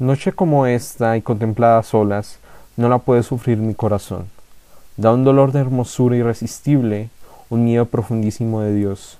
[0.00, 2.38] Noche como esta y contemplada solas,
[2.78, 4.30] no la puede sufrir mi corazón.
[4.96, 7.10] Da un dolor de hermosura irresistible,
[7.50, 9.18] un miedo profundísimo de Dios.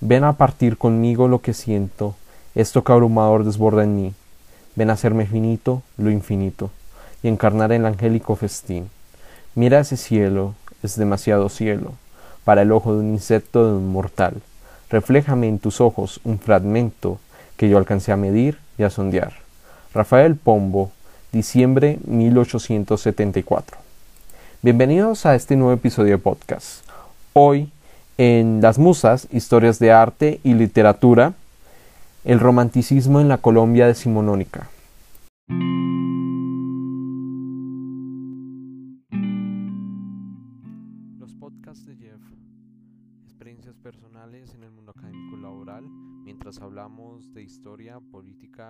[0.00, 2.16] Ven a partir conmigo lo que siento,
[2.56, 4.14] esto que abrumador desborda en mí.
[4.74, 6.70] Ven a hacerme finito lo infinito,
[7.22, 8.90] y encarnar el angélico festín.
[9.54, 11.92] Mira ese cielo, es demasiado cielo,
[12.42, 14.42] para el ojo de un insecto de un mortal.
[14.90, 17.20] Refléjame en tus ojos un fragmento
[17.56, 19.49] que yo alcancé a medir y a sondear.
[19.92, 20.92] Rafael Pombo,
[21.32, 23.76] diciembre 1874.
[24.62, 26.84] Bienvenidos a este nuevo episodio de podcast.
[27.32, 27.72] Hoy,
[28.16, 31.32] en Las Musas, historias de arte y literatura,
[32.24, 34.68] el romanticismo en la Colombia decimonónica.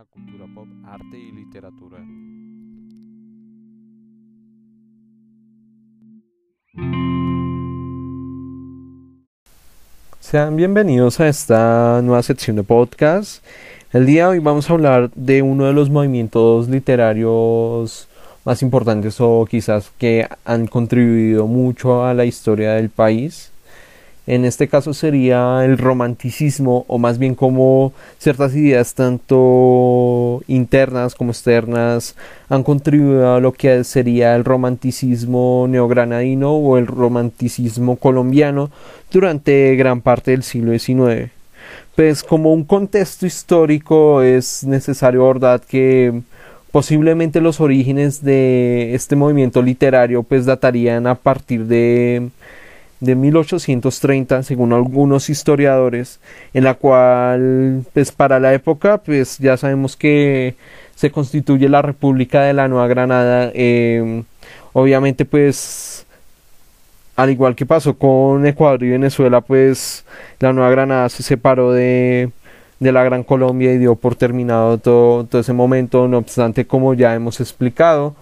[0.04, 1.98] Cultura pop, arte y literatura.
[10.20, 13.44] Sean bienvenidos a esta nueva sección de podcast.
[13.92, 18.08] El día de hoy vamos a hablar de uno de los movimientos literarios
[18.44, 23.49] más importantes o quizás que han contribuido mucho a la historia del país
[24.30, 31.32] en este caso sería el romanticismo o más bien como ciertas ideas tanto internas como
[31.32, 32.14] externas
[32.48, 38.70] han contribuido a lo que sería el romanticismo neogranadino o el romanticismo colombiano
[39.10, 41.32] durante gran parte del siglo XIX.
[41.96, 46.22] Pues como un contexto histórico es necesario abordar que
[46.70, 52.30] posiblemente los orígenes de este movimiento literario pues datarían a partir de
[53.00, 56.20] de 1830, según algunos historiadores,
[56.52, 60.54] en la cual, pues para la época, pues ya sabemos que
[60.94, 63.50] se constituye la República de la Nueva Granada.
[63.54, 64.24] Em,
[64.74, 66.06] obviamente, pues,
[67.16, 70.04] al igual que pasó con Ecuador y Venezuela, pues
[70.38, 72.30] la Nueva Granada se separó de,
[72.80, 76.94] de la Gran Colombia y dio por terminado todo, todo ese momento, no obstante, como
[76.94, 78.14] ya hemos explicado,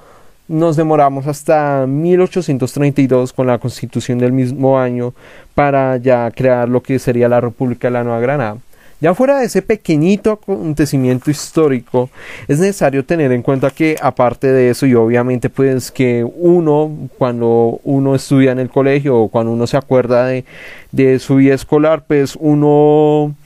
[0.49, 5.15] nos demoramos hasta 1832 con la constitución del mismo año
[5.55, 8.57] para ya crear lo que sería la República de la Nueva Granada.
[9.01, 12.11] Ya fuera de ese pequeñito acontecimiento histórico,
[12.49, 17.79] es necesario tener en cuenta que aparte de eso y obviamente pues que uno cuando
[17.85, 20.45] uno estudia en el colegio o cuando uno se acuerda de,
[20.91, 23.37] de su vida escolar, pues uno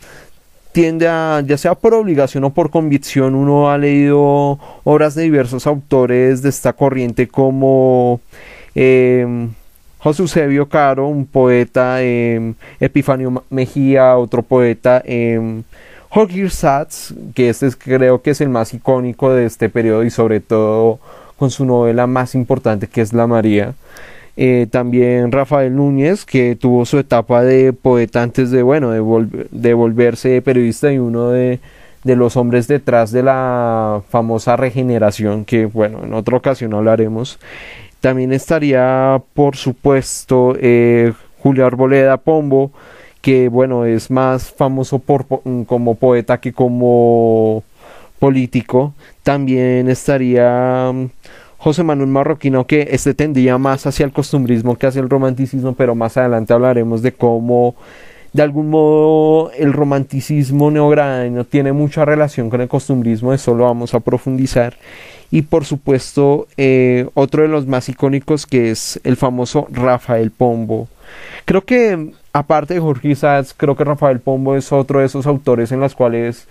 [0.72, 5.66] tiende a, ya sea por obligación o por convicción, uno ha leído obras de diversos
[5.66, 8.20] autores de esta corriente como
[8.74, 9.48] eh,
[9.98, 15.62] José Eusebio Caro, un poeta, eh, Epifanio Mejía, otro poeta, eh,
[16.08, 20.40] Jorge Satz, que este creo que es el más icónico de este periodo y sobre
[20.40, 20.98] todo
[21.36, 23.74] con su novela más importante que es La María.
[24.36, 30.40] Eh, también Rafael Núñez, que tuvo su etapa de poeta antes de, bueno, de, volverse
[30.40, 31.60] periodista y uno de,
[32.04, 37.38] los hombres detrás de la famosa regeneración, que, bueno, en otra ocasión hablaremos.
[38.00, 42.72] También estaría, por supuesto, eh, Julio Arboleda Pombo,
[43.20, 45.26] que, bueno, es más famoso por,
[45.66, 47.62] como poeta que como
[48.18, 48.94] político.
[49.22, 50.92] También estaría
[51.62, 55.94] José Manuel Marroquino que este tendría más hacia el costumbrismo que hacia el romanticismo, pero
[55.94, 57.76] más adelante hablaremos de cómo
[58.32, 63.94] de algún modo el romanticismo neogranadino tiene mucha relación con el costumbrismo, eso lo vamos
[63.94, 64.74] a profundizar.
[65.30, 70.88] Y por supuesto, eh, otro de los más icónicos que es el famoso Rafael Pombo.
[71.44, 75.70] Creo que, aparte de Jorge Isaacs, creo que Rafael Pombo es otro de esos autores
[75.70, 76.48] en los cuales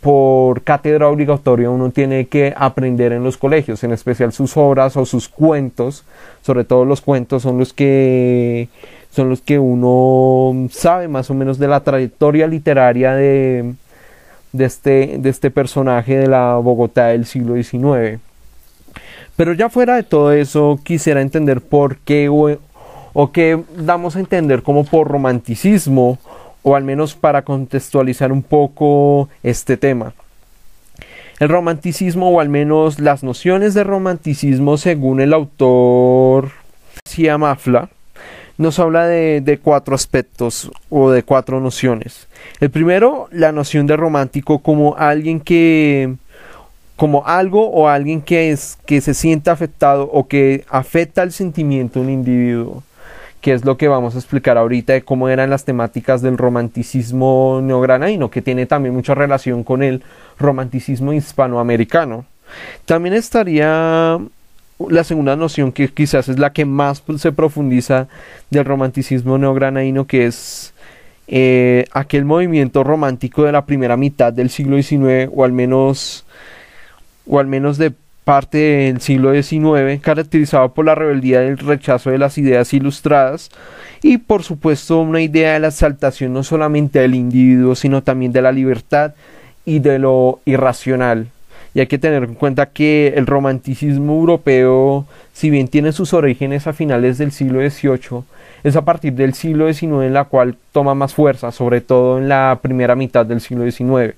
[0.00, 5.06] por cátedra obligatoria uno tiene que aprender en los colegios, en especial sus obras o
[5.06, 6.04] sus cuentos,
[6.42, 8.68] sobre todo los cuentos son los que
[9.10, 13.74] son los que uno sabe más o menos de la trayectoria literaria de,
[14.52, 18.20] de, este, de este personaje de la Bogotá del siglo XIX.
[19.36, 22.58] Pero ya fuera de todo eso, quisiera entender por qué o,
[23.12, 26.18] o qué damos a entender como por romanticismo
[26.62, 30.14] o al menos para contextualizar un poco este tema.
[31.38, 36.50] El romanticismo, o al menos las nociones de romanticismo, según el autor
[37.04, 37.90] Sia Mafla,
[38.56, 42.26] nos habla de, cuatro aspectos o de cuatro nociones.
[42.58, 46.14] El primero, la noción de romántico como alguien que
[46.96, 52.00] como algo o alguien que es que se siente afectado o que afecta el sentimiento
[52.00, 52.82] de un individuo
[53.40, 57.60] que es lo que vamos a explicar ahorita de cómo eran las temáticas del romanticismo
[57.62, 60.02] neogranadino, que tiene también mucha relación con el
[60.38, 62.24] romanticismo hispanoamericano.
[62.84, 64.18] También estaría
[64.88, 68.08] la segunda noción que quizás es la que más se profundiza
[68.50, 70.72] del romanticismo neogranadino, que es
[71.28, 76.24] eh, aquel movimiento romántico de la primera mitad del siglo XIX, o al menos,
[77.26, 77.92] o al menos de
[78.28, 83.48] parte del siglo XIX, caracterizado por la rebeldía y el rechazo de las ideas ilustradas,
[84.02, 88.42] y por supuesto una idea de la exaltación no solamente del individuo, sino también de
[88.42, 89.14] la libertad
[89.64, 91.28] y de lo irracional.
[91.72, 96.66] Y hay que tener en cuenta que el romanticismo europeo, si bien tiene sus orígenes
[96.66, 98.24] a finales del siglo XVIII,
[98.62, 102.28] es a partir del siglo XIX en la cual toma más fuerza, sobre todo en
[102.28, 104.14] la primera mitad del siglo XIX.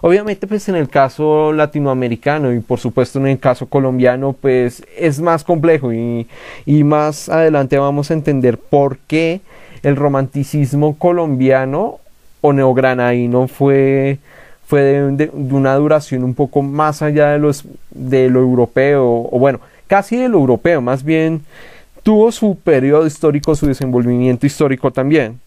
[0.00, 5.20] Obviamente, pues en el caso latinoamericano y por supuesto en el caso colombiano, pues es
[5.20, 6.26] más complejo y,
[6.66, 9.40] y más adelante vamos a entender por qué
[9.82, 11.98] el romanticismo colombiano
[12.40, 14.18] o neogranadino fue
[14.68, 19.60] fue de, una duración un poco más allá de, los, de lo europeo, o bueno,
[19.86, 21.40] casi de lo europeo, más bien
[22.02, 25.40] tuvo su periodo histórico, su desenvolvimiento histórico también.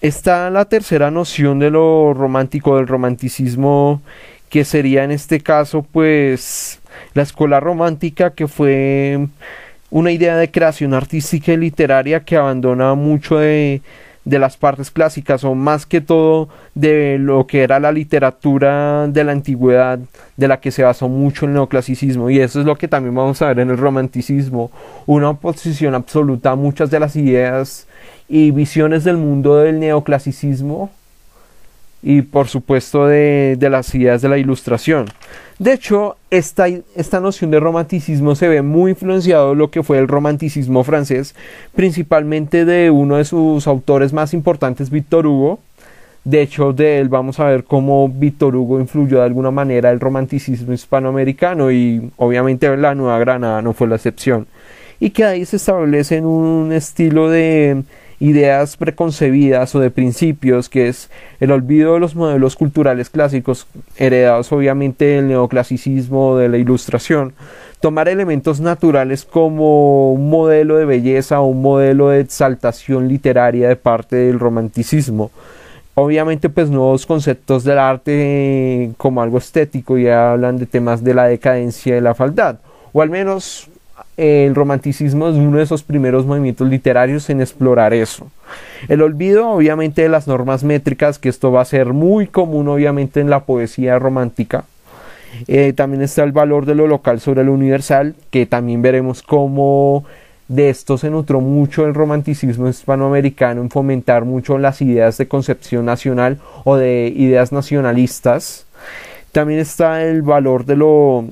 [0.00, 4.02] Está la tercera noción de lo romántico, del romanticismo,
[4.50, 6.80] que sería en este caso pues
[7.14, 9.26] la escuela romántica, que fue
[9.90, 13.80] una idea de creación artística y literaria que abandona mucho de,
[14.26, 19.24] de las partes clásicas o más que todo de lo que era la literatura de
[19.24, 19.98] la antigüedad
[20.36, 22.28] de la que se basó mucho el neoclasicismo.
[22.28, 24.70] Y eso es lo que también vamos a ver en el romanticismo
[25.06, 27.86] una oposición absoluta a muchas de las ideas
[28.28, 30.90] y visiones del mundo del neoclasicismo
[32.02, 35.06] y por supuesto de, las ideas de la ilustración.
[35.58, 39.98] De hecho, esta, esta noción de romanticismo se ve muy influenciado en lo que fue
[39.98, 41.34] el romanticismo francés,
[41.74, 45.58] principalmente de uno de sus autores más importantes, Víctor Hugo.
[46.24, 50.00] De hecho, de él vamos a ver cómo Víctor Hugo influyó de alguna manera el
[50.00, 54.46] romanticismo hispanoamericano y obviamente la Nueva Granada no fue la excepción.
[54.98, 57.82] Y que ahí se establece un estilo de
[58.20, 61.10] ideas preconcebidas o de principios, que es
[61.40, 63.66] el olvido de los modelos culturales clásicos,
[63.96, 67.34] heredados obviamente del neoclasicismo, de la ilustración,
[67.80, 73.76] tomar elementos naturales como un modelo de belleza o un modelo de exaltación literaria de
[73.76, 75.30] parte del romanticismo.
[75.94, 81.24] Obviamente pues nuevos conceptos del arte como algo estético ya hablan de temas de la
[81.24, 82.58] decadencia y la faldad,
[82.92, 83.68] o al menos
[84.16, 88.30] el romanticismo es uno de esos primeros movimientos literarios en explorar eso.
[88.88, 93.20] El olvido, obviamente, de las normas métricas, que esto va a ser muy común, obviamente,
[93.20, 94.64] en la poesía romántica.
[95.48, 100.04] Eh, también está el valor de lo local sobre lo universal, que también veremos cómo
[100.48, 105.84] de esto se nutró mucho el romanticismo hispanoamericano en fomentar mucho las ideas de concepción
[105.84, 108.64] nacional o de ideas nacionalistas.
[109.32, 111.26] También está el valor de lo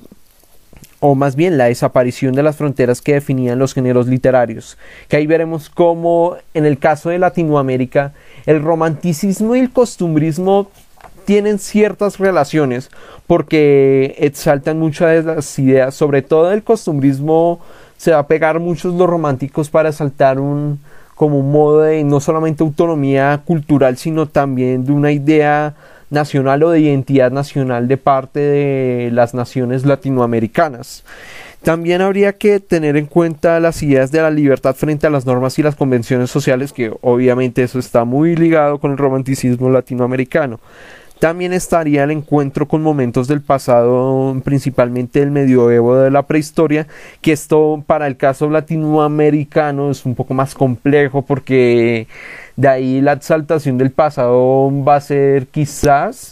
[1.07, 5.27] o más bien la desaparición de las fronteras que definían los géneros literarios, que ahí
[5.27, 8.15] veremos cómo en el caso de Latinoamérica
[8.47, 10.71] el romanticismo y el costumbrismo
[11.27, 12.89] tienen ciertas relaciones
[13.27, 17.61] porque exaltan muchas de las ideas, sobre todo el costumbrismo
[17.99, 20.81] se va a pegar muchos los románticos para exaltar un
[21.17, 25.75] como un modo de no solamente autonomía cultural, sino también de una idea
[26.11, 31.05] nacional o de identidad nacional de parte de las naciones latinoamericanas.
[31.63, 35.59] También habría que tener en cuenta las ideas de la libertad frente a las normas
[35.59, 40.61] y las convenciones sociales, que obviamente eso está muy ligado con el romanticismo latinoamericano.
[41.21, 46.87] También estaría el encuentro con momentos del pasado, principalmente del medioevo de la prehistoria,
[47.23, 52.09] que esto para el caso latinoamericano es un poco más complejo porque
[52.57, 56.31] de ahí la exaltación del pasado va a ser quizás,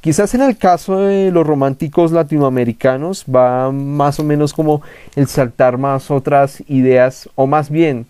[0.00, 4.82] quizás en el caso de los románticos latinoamericanos va más o menos como
[5.16, 8.06] el saltar más otras ideas o más bien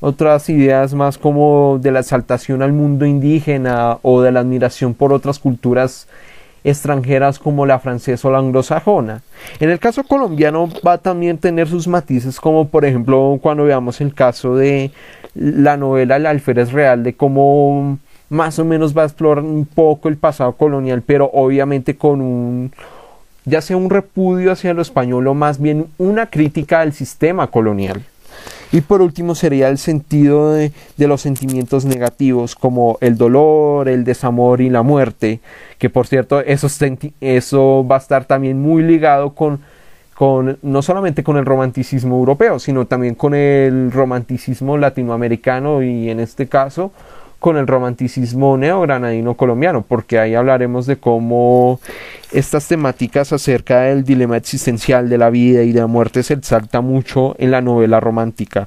[0.00, 5.12] otras ideas más como de la exaltación al mundo indígena o de la admiración por
[5.12, 6.06] otras culturas
[6.64, 9.22] extranjeras como la francesa o la anglosajona.
[9.58, 14.00] En el caso colombiano va a también tener sus matices como por ejemplo cuando veamos
[14.00, 14.90] el caso de
[15.34, 17.98] la novela El alférez real de cómo
[18.30, 22.72] más o menos va a explorar un poco el pasado colonial pero obviamente con un
[23.48, 28.02] ya sea un repudio hacia lo español o más bien una crítica al sistema colonial.
[28.70, 34.60] Y por último sería el sentido de, los sentimientos negativos como el dolor, el desamor
[34.60, 35.40] y la muerte,
[35.78, 36.68] que por cierto eso,
[37.22, 39.60] eso va a estar también muy ligado con,
[40.18, 46.18] con no solamente con el romanticismo europeo, sino también con el romanticismo latinoamericano y en
[46.18, 46.90] este caso
[47.38, 51.78] con el romanticismo neogranadino colombiano, porque ahí hablaremos de cómo
[52.32, 56.80] estas temáticas acerca del dilema existencial de la vida y de la muerte se exalta
[56.80, 58.66] mucho en la novela romántica.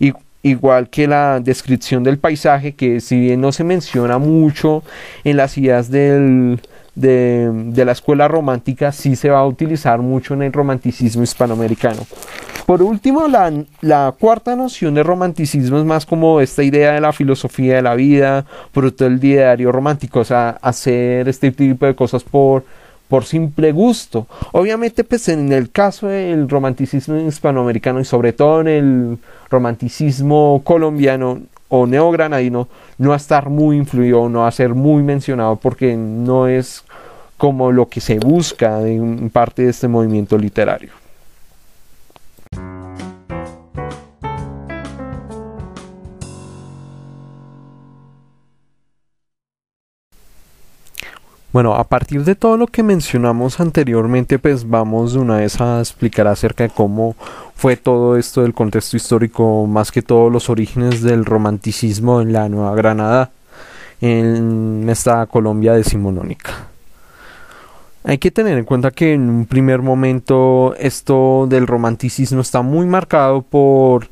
[0.00, 4.82] Y, igual que la descripción del paisaje, que si bien no se menciona mucho
[5.22, 6.58] en las ideas del,
[7.00, 12.06] de, la escuela romántica, sí se va a utilizar mucho en el romanticismo hispanoamericano.
[12.66, 17.76] Por último, la, cuarta noción de romanticismo es más como esta idea de la filosofía
[17.76, 22.64] de la vida, fruto del diario romántico, o sea, hacer este tipo de cosas por,
[23.08, 24.26] por simple gusto.
[24.52, 29.18] Obviamente, pues en el caso del romanticismo hispanoamericano y sobre todo en el
[29.50, 31.40] romanticismo colombiano
[31.70, 35.96] o neogranadino, no va a estar muy influido, no va a ser muy mencionado porque
[35.96, 36.84] no es
[37.40, 40.90] como lo que se busca en parte de este movimiento literario.
[51.50, 55.80] Bueno, a partir de todo lo que mencionamos anteriormente, pues vamos de una vez a
[55.80, 57.16] explicar acerca de cómo
[57.54, 62.50] fue todo esto del contexto histórico, más que todo los orígenes del romanticismo en la
[62.50, 63.30] Nueva Granada,
[64.02, 66.69] en esta Colombia decimonónica.
[68.02, 72.86] Hay que tener en cuenta que en un primer momento esto del romanticismo está muy
[72.86, 74.08] marcado por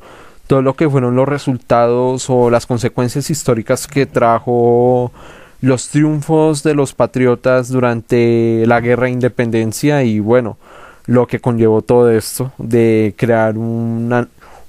[0.47, 5.11] todo lo que fueron los resultados o las consecuencias históricas que trajo
[5.61, 10.59] los triunfos de los patriotas durante la guerra de independencia y bueno,
[11.07, 13.54] lo que conllevó todo esto de crear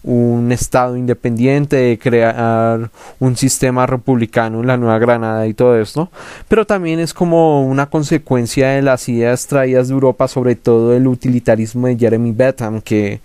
[0.10, 2.90] un estado independiente, de crear
[3.20, 6.10] un sistema republicano en la Nueva Granada y todo esto,
[6.48, 11.08] pero también es como una consecuencia de las ideas traídas de Europa, sobre todo el
[11.08, 13.22] utilitarismo de Jeremy Bentham, que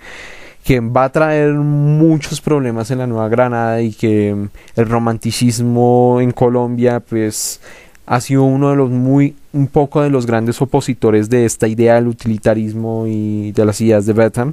[0.71, 4.37] va a traer muchos problemas en la Nueva Granada y que
[4.77, 7.61] el romanticismo en Colombia pues
[8.05, 11.95] ha sido uno de los muy un poco de los grandes opositores de esta idea
[11.95, 14.53] del utilitarismo y de las ideas de Bentham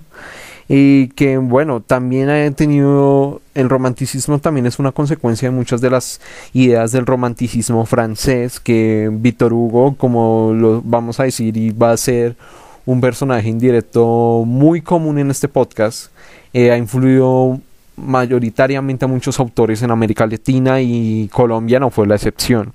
[0.74, 5.90] y que bueno también ha tenido el romanticismo también es una consecuencia de muchas de
[5.90, 6.22] las
[6.54, 11.98] ideas del romanticismo francés que Víctor Hugo como lo vamos a decir y va a
[11.98, 12.38] ser
[12.86, 16.12] un personaje indirecto muy común en este podcast.
[16.54, 17.60] Eh, ha influido
[17.96, 22.74] mayoritariamente a muchos autores en América Latina y Colombia no fue la excepción.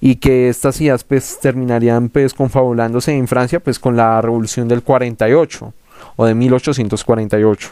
[0.00, 4.82] Y que estas ideas pues terminarían pues confabulándose en Francia pues con la revolución del
[4.82, 5.72] 48
[6.16, 7.70] o de 1848.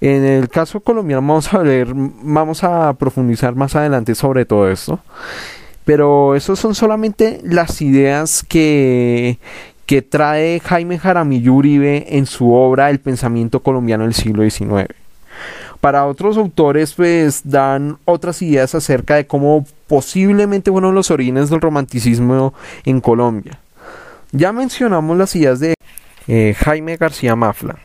[0.00, 5.00] En el caso colombiano vamos a ver, vamos a profundizar más adelante sobre todo esto.
[5.84, 9.38] Pero eso son solamente las ideas que,
[9.86, 14.88] que trae Jaime Jaramillo Uribe en su obra El pensamiento colombiano del siglo XIX.
[15.80, 21.60] Para otros autores, pues dan otras ideas acerca de cómo posiblemente fueron los orígenes del
[21.60, 22.52] romanticismo
[22.84, 23.60] en Colombia.
[24.32, 25.74] Ya mencionamos las ideas de
[26.28, 27.76] eh, Jaime García Mafla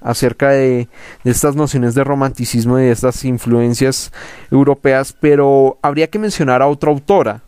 [0.00, 0.88] acerca de,
[1.24, 4.12] estas nociones de romanticismo y de estas influencias
[4.50, 7.42] europeas, pero habría que mencionar a otra autora,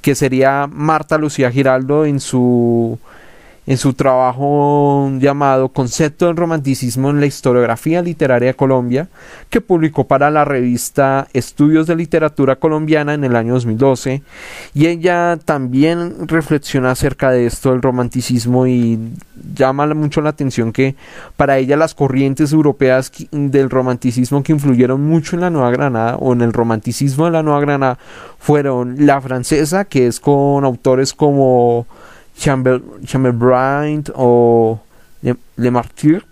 [0.00, 2.98] que sería Marta Lucía Giraldo en su
[3.66, 9.08] en su trabajo llamado Concepto del Romanticismo en la Historiografía Literaria de Colombia,
[9.48, 14.22] que publicó para la revista Estudios de Literatura Colombiana en el año 2012,
[14.74, 18.98] y ella también reflexiona acerca de esto del romanticismo y
[19.54, 20.94] llama mucho la atención que
[21.36, 26.32] para ella las corrientes europeas del romanticismo que influyeron mucho en la Nueva Granada o
[26.32, 27.98] en el romanticismo de la Nueva Granada
[28.38, 31.86] fueron la francesa, que es con autores como
[32.36, 34.80] Chamberlain o
[35.22, 36.24] Le, Martyr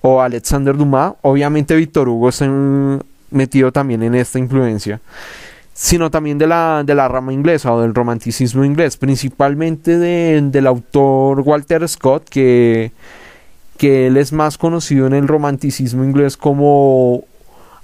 [0.00, 2.48] o Alexander Dumas, obviamente Víctor Hugo está
[3.30, 5.00] metido también en esta influencia,
[5.72, 11.40] sino también de la, de la rama inglesa o del romanticismo inglés, principalmente del autor
[11.40, 12.92] Walter Scott, que,
[13.76, 17.24] que él es más conocido en el romanticismo inglés como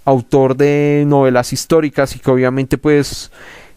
[0.04, 3.30] autor de novelas históricas y que obviamente pues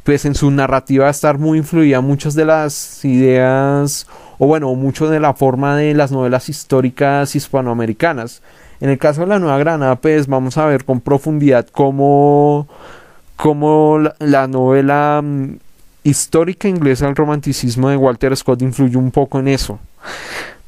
[0.05, 4.05] pues en su narrativa va a estar muy influida muchas de las ideas
[4.37, 8.43] o bueno, mucho de la forma de las novelas históricas hispanoamericanas.
[8.81, 12.67] En el caso de la Nueva Granada, pues vamos a ver con profundidad cómo,
[13.35, 15.57] cómo la, novela mm,
[16.03, 19.79] histórica inglesa del romanticismo de Walter Scott influyó un poco en eso.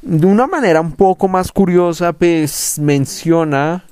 [0.02, 3.84] De una manera un poco más curiosa, pues menciona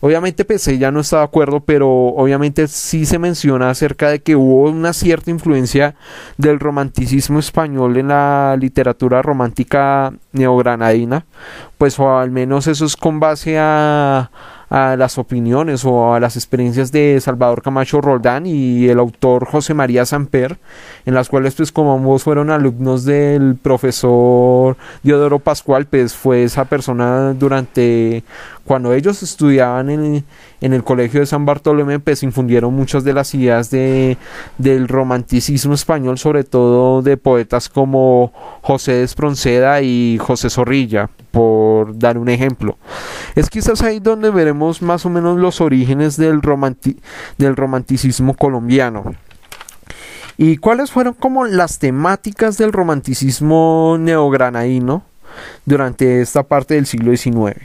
[0.00, 4.34] Obviamente pues ya no está de acuerdo, pero obviamente sí se menciona acerca de que
[4.34, 5.94] hubo una cierta influencia
[6.38, 11.26] del romanticismo español en la literatura romántica neogranadina,
[11.76, 14.30] pues o al menos eso es con base a,
[14.70, 19.74] a las opiniones o a las experiencias de Salvador Camacho Roldán y el autor José
[19.74, 20.58] María Samper,
[21.04, 26.66] en las cuales pues como ambos fueron alumnos del profesor Diodoro Pascual, pues fue esa
[26.66, 28.22] persona durante
[28.64, 30.24] cuando ellos estudiaban en,
[30.60, 34.16] en, el colegio de San Bartolomé, pues infundieron muchas de las ideas de,
[34.58, 41.98] del romanticismo español, sobre todo de poetas como José de Espronceda y José Zorrilla, por
[41.98, 42.78] dar un ejemplo.
[43.34, 46.40] Es quizás ahí donde veremos más o menos los orígenes del,
[47.38, 49.14] del romanticismo colombiano.
[50.42, 55.04] ¿Y cuáles fueron como las temáticas del romanticismo neogranadino
[55.66, 57.60] durante esta parte del siglo XIX?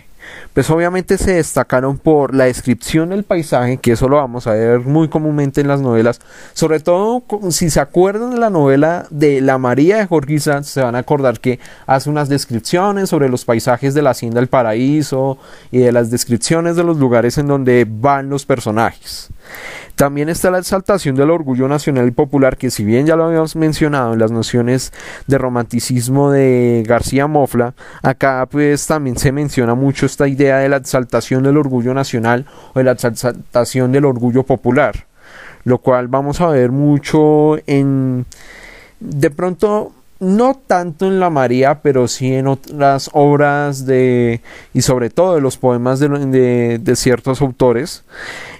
[0.55, 4.79] Pues obviamente se destacaron por la descripción del paisaje, que eso lo vamos a ver
[4.79, 6.21] muy comúnmente en las novelas,
[6.53, 10.95] sobre todo si se acuerdan de la novela de La María de Jorge se van
[10.95, 15.37] a acordar que hace unas descripciones sobre los paisajes de la hacienda del paraíso
[15.71, 19.29] y de las descripciones de los lugares en donde van los personajes.
[19.95, 23.55] También está la exaltación del orgullo nacional y popular, que si bien ya lo habíamos
[23.55, 24.91] mencionado en las nociones
[25.27, 30.77] de romanticismo de García Mofla, acá pues también se menciona mucho esta idea de la
[30.77, 35.05] exaltación del orgullo nacional o de la exaltación del orgullo popular,
[35.63, 38.25] lo cual vamos a ver mucho en...
[38.99, 44.41] De pronto no tanto en la María, pero sí en otras obras de
[44.73, 48.03] y sobre todo de los poemas de, de, ciertos autores.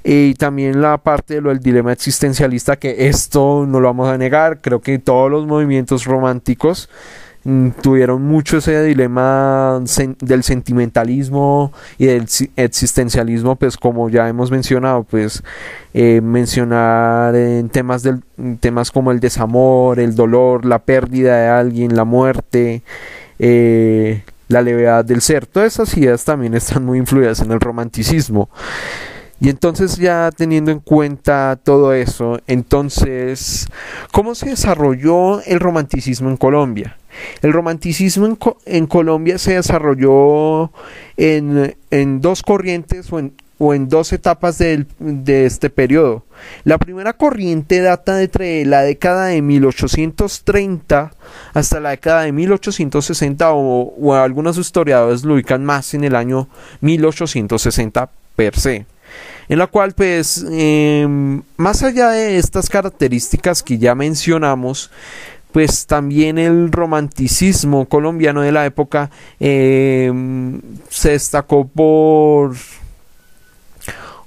[0.04, 4.18] Y también la parte de lo del dilema existencialista que esto no lo vamos a
[4.18, 6.90] negar, creo que todos los movimientos románticos
[7.82, 9.80] tuvieron mucho ese dilema
[10.20, 15.44] del sentimentalismo y del existencialismo, pues como ya hemos mencionado, pues
[15.94, 18.24] eh, mencionar en temas, del,
[18.60, 22.82] temas como el desamor, el dolor, la pérdida de alguien, la muerte,
[23.38, 28.50] eh, la levedad del ser, todas esas ideas también están muy influidas en el romanticismo.
[29.42, 33.68] Y entonces ya teniendo en cuenta todo eso, entonces,
[34.12, 36.98] ¿cómo se desarrolló el romanticismo en Colombia?
[37.42, 40.72] El romanticismo en, Colombia se desarrolló
[41.18, 44.86] en, dos corrientes o en, o en dos etapas de,
[45.46, 46.24] este periodo.
[46.64, 51.14] La primera corriente data entre la década de 1830
[51.54, 56.48] hasta la década de 1860 o, o algunos historiadores lo ubican más en el año
[56.82, 58.86] 1860 per se
[59.50, 64.92] en la cual pues em, más allá de estas características que ya mencionamos
[65.52, 72.56] pues también el romanticismo colombiano de la época em, se destacó por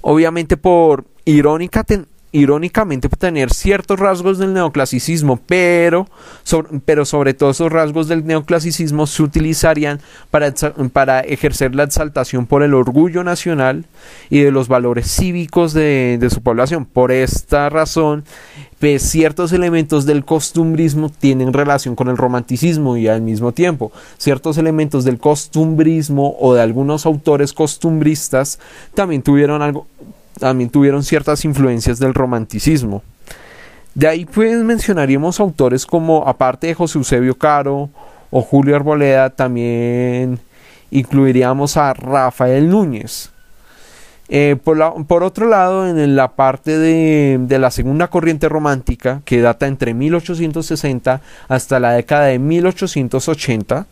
[0.01, 1.85] obviamente por irónica
[2.31, 6.07] irónicamente tener ciertos rasgos del neoclasicismo, pero
[6.43, 10.53] sobre, pero sobre todo esos rasgos del neoclasicismo se utilizarían para,
[10.93, 13.85] para ejercer la exaltación por el orgullo nacional
[14.29, 16.85] y de los valores cívicos de, de su población.
[16.85, 18.23] Por esta razón,
[18.79, 24.57] pues, ciertos elementos del costumbrismo tienen relación con el romanticismo y al mismo tiempo ciertos
[24.57, 28.59] elementos del costumbrismo o de algunos autores costumbristas
[28.93, 29.87] también tuvieron algo
[30.39, 33.03] también tuvieron ciertas influencias del romanticismo.
[33.93, 37.89] De ahí pues mencionaríamos autores como, aparte de José Eusebio Caro
[38.29, 40.39] o Julio Arboleda, también
[40.91, 43.31] incluiríamos a Rafael Núñez.
[44.31, 49.65] Eh, por, otro lado, en la parte de, de, la segunda corriente romántica, que data
[49.65, 53.87] entre 1860 hasta la década de 1880,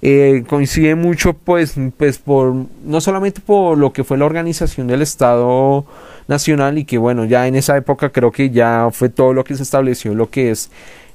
[0.00, 5.02] eh, coincide mucho pues, pues por no solamente por lo que fue la organización del
[5.02, 5.84] Estado
[6.28, 9.54] Nacional y que bueno ya en esa época creo que ya fue todo lo que
[9.54, 10.70] se estableció lo que es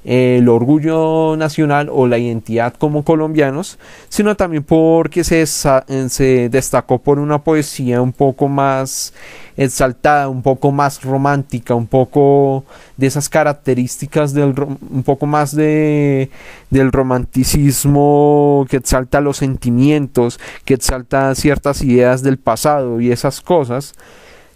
[0.08, 7.18] el orgullo nacional o la identidad como colombianos, sino también porque se, se destacó por
[7.18, 9.12] una poesía un poco más
[9.58, 12.64] exaltada, un poco más romántica, un poco
[12.96, 16.30] de esas características del un poco más de
[16.70, 23.92] del romanticismo que exalta los sentimientos, que exalta ciertas ideas del pasado y esas cosas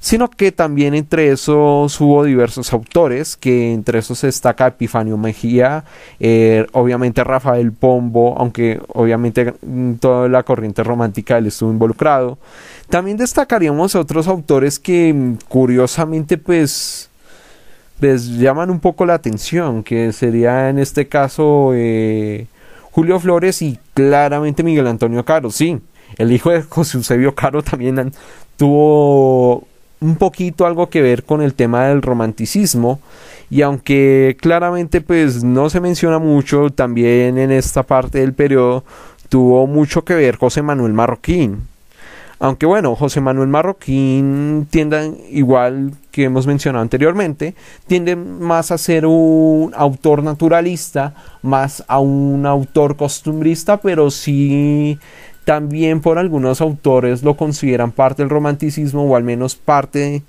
[0.02, 5.84] sino que también entre esos hubo diversos autores, que entre esos se destaca Epifanio Mejía,
[6.18, 9.54] eh, obviamente Rafael Pombo, aunque obviamente
[10.00, 12.36] toda la corriente romántica él estuvo involucrado.
[12.88, 17.08] También destacaríamos otros autores que curiosamente pues,
[18.00, 22.48] pues llaman un poco la atención, que sería en este caso eh,
[22.90, 25.78] Julio Flores y claramente Miguel Antonio Caro, sí.
[26.18, 28.12] El hijo de José Eusebio Caro también
[28.56, 29.68] tuvo
[30.02, 33.00] un poquito algo que ver con el tema del romanticismo
[33.48, 38.84] y aunque claramente pues no se menciona mucho también en esta parte del periodo
[39.28, 41.68] tuvo mucho que ver José Manuel Marroquín.
[42.38, 47.54] Aunque bueno, José Manuel Marroquín tiende, igual que hemos mencionado anteriormente,
[47.86, 54.98] tiende más a ser un autor naturalista, más a un autor costumbrista, pero sí
[55.44, 60.22] también por algunos autores lo consideran parte del romanticismo o al menos parte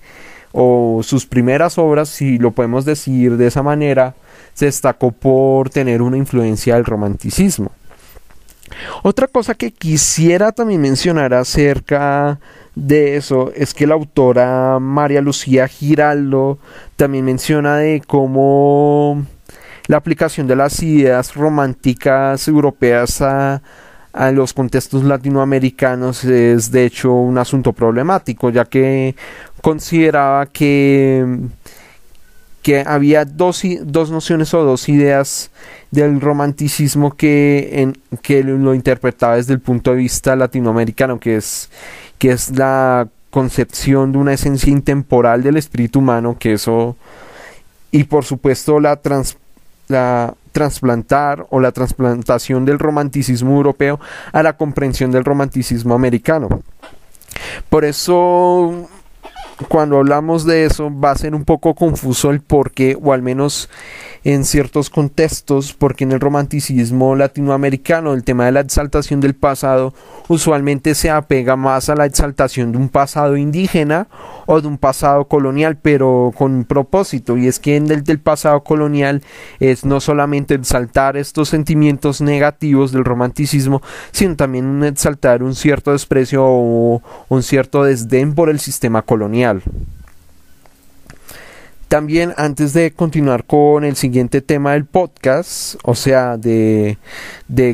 [0.51, 4.15] o sus primeras obras, si lo podemos decir de esa manera,
[4.53, 7.71] se destacó por tener una influencia del romanticismo.
[9.03, 12.39] Otra cosa que quisiera también mencionar acerca
[12.75, 16.59] de eso es que la autora María Lucía Giraldo
[16.95, 19.25] también menciona de cómo
[19.87, 23.61] la aplicación de las ideas románticas europeas a,
[24.13, 29.15] a los contextos latinoamericanos es de hecho un asunto problemático, ya que
[29.61, 31.25] consideraba que
[32.63, 35.51] que había dos, dos nociones o dos ideas
[35.91, 41.69] del romanticismo que, que lo interpretaba desde el punto de vista latinoamericano, que es,
[42.17, 46.95] que es la concepción de una esencia intemporal del espíritu humano, que eso,
[47.91, 49.37] y por supuesto la, trans,
[49.89, 53.99] la trasplantar o la trasplantación del romanticismo europeo
[54.31, 56.61] a la comprensión del romanticismo americano.
[57.69, 58.87] Por eso
[59.67, 63.21] cuando hablamos de eso va a ser un poco confuso el por qué, o al
[63.21, 63.69] menos
[64.23, 69.93] en ciertos contextos, porque en el romanticismo latinoamericano el tema de la exaltación del pasado
[70.27, 74.07] usualmente se apega más a la exaltación de un pasado indígena
[74.45, 78.19] o de un pasado colonial, pero con un propósito, y es que en el del
[78.19, 79.21] pasado colonial
[79.59, 83.81] es no solamente exaltar estos sentimientos negativos del romanticismo,
[84.11, 89.61] sino también exaltar un cierto desprecio o un cierto desdén por el sistema colonial.
[91.93, 96.97] También antes de continuar con el siguiente tema del podcast, o sea, de,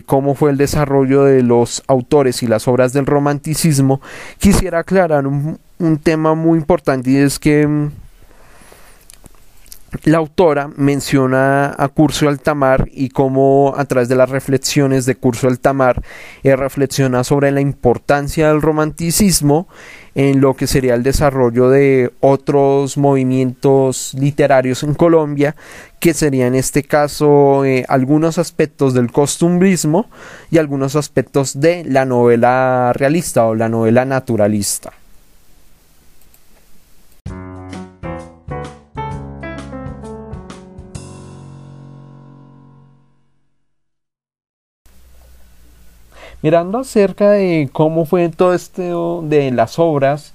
[0.05, 4.01] cómo fue el desarrollo de los autores y las obras del romanticismo,
[4.38, 7.91] quisiera aclarar un, un tema muy importante y es que mm,
[10.04, 15.47] la autora menciona a Curso Altamar y cómo a través de las reflexiones de Curso
[15.47, 16.02] Altamar
[16.43, 19.67] eh, reflexiona sobre la importancia del romanticismo
[20.15, 25.56] en lo que sería el desarrollo de otros movimientos literarios en Colombia,
[25.99, 30.10] que sería en este caso eh, algunos aspectos del costumbrismo
[30.52, 34.98] y algunos aspectos de la novela realista o la novela naturalista.
[46.41, 50.34] Mirando acerca de cómo fue todo esto de las obras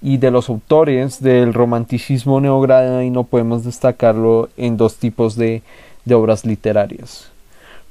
[0.00, 5.62] y de los autores del romanticismo no podemos destacarlo en dos tipos de,
[6.04, 7.30] de obras literarias.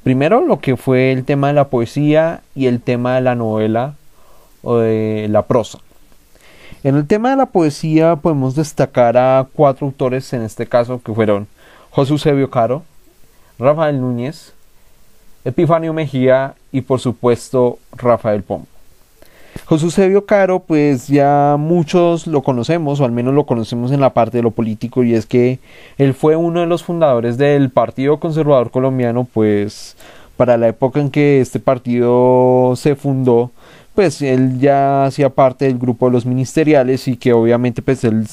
[0.03, 3.95] Primero lo que fue el tema de la poesía y el tema de la novela
[4.63, 5.79] o de la prosa.
[6.83, 11.13] En el tema de la poesía podemos destacar a cuatro autores en este caso que
[11.13, 11.47] fueron
[11.91, 12.83] José Eusebio Caro,
[13.59, 14.53] Rafael Núñez,
[15.43, 18.67] Epifanio Mejía y por supuesto Rafael Pombo.
[19.65, 24.13] José Eusebio Caro, pues ya muchos lo conocemos, o al menos lo conocemos en la
[24.13, 25.59] parte de lo político, y es que
[25.97, 29.95] él fue uno de los fundadores del Partido Conservador Colombiano, pues
[30.37, 33.51] para la época en que este partido se fundó,
[33.93, 38.25] pues él ya hacía parte del grupo de los ministeriales y que obviamente pues él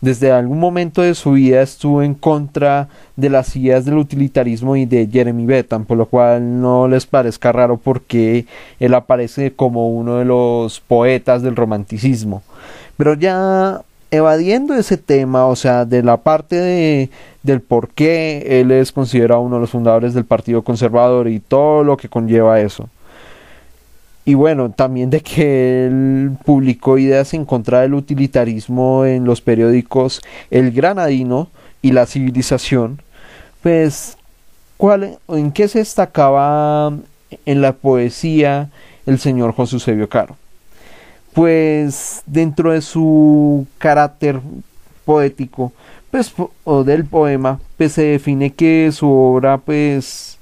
[0.00, 4.86] desde algún momento de su vida estuvo en contra de las ideas del utilitarismo y
[4.86, 8.46] de Jeremy Bentham, por lo cual no les parezca raro porque
[8.78, 12.42] él aparece como uno de los poetas del romanticismo.
[12.96, 17.10] Pero ya evadiendo ese tema, o sea, de la parte de,
[17.42, 21.84] del por qué él es considerado uno de los fundadores del Partido Conservador y todo
[21.84, 22.88] lo que conlleva eso
[24.28, 30.20] y bueno, también de que él publicó ideas en contra del utilitarismo en los periódicos
[30.50, 31.48] El Granadino
[31.80, 33.00] y La Civilización,
[33.62, 34.18] pues,
[34.76, 36.92] ¿cuál, ¿en qué se destacaba
[37.46, 38.68] en la poesía
[39.06, 40.36] el señor José Eusebio Caro?
[41.32, 44.40] Pues dentro de su carácter
[45.06, 45.72] poético,
[46.10, 50.37] pues, o del poema, pues se define que su obra, pues,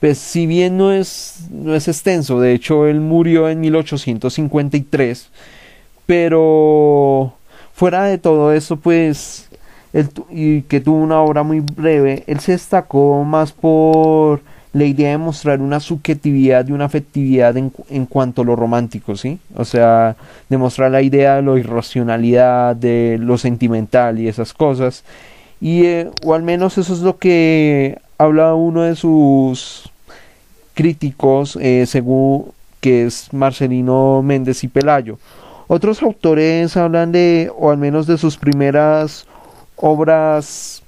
[0.00, 5.28] pues si bien no es, no es extenso, de hecho él murió en 1853,
[6.04, 7.34] pero
[7.72, 9.48] fuera de todo eso, pues,
[10.30, 14.40] y que tuvo una obra muy breve, él se destacó más por
[14.72, 19.16] la idea de mostrar una subjetividad y una afectividad en, en, cuanto a lo romántico,
[19.16, 19.38] ¿sí?
[19.54, 20.16] O sea,
[20.50, 25.02] demostrar la idea de la irracionalidad, de lo sentimental y esas cosas.
[25.62, 29.90] Y, eh, o al menos eso es lo que habla uno de sus
[30.74, 35.18] críticos, eh, según que es Marcelino Méndez y Pelayo.
[35.68, 39.26] Otros autores hablan de, o al menos de sus primeras
[39.76, 40.82] obras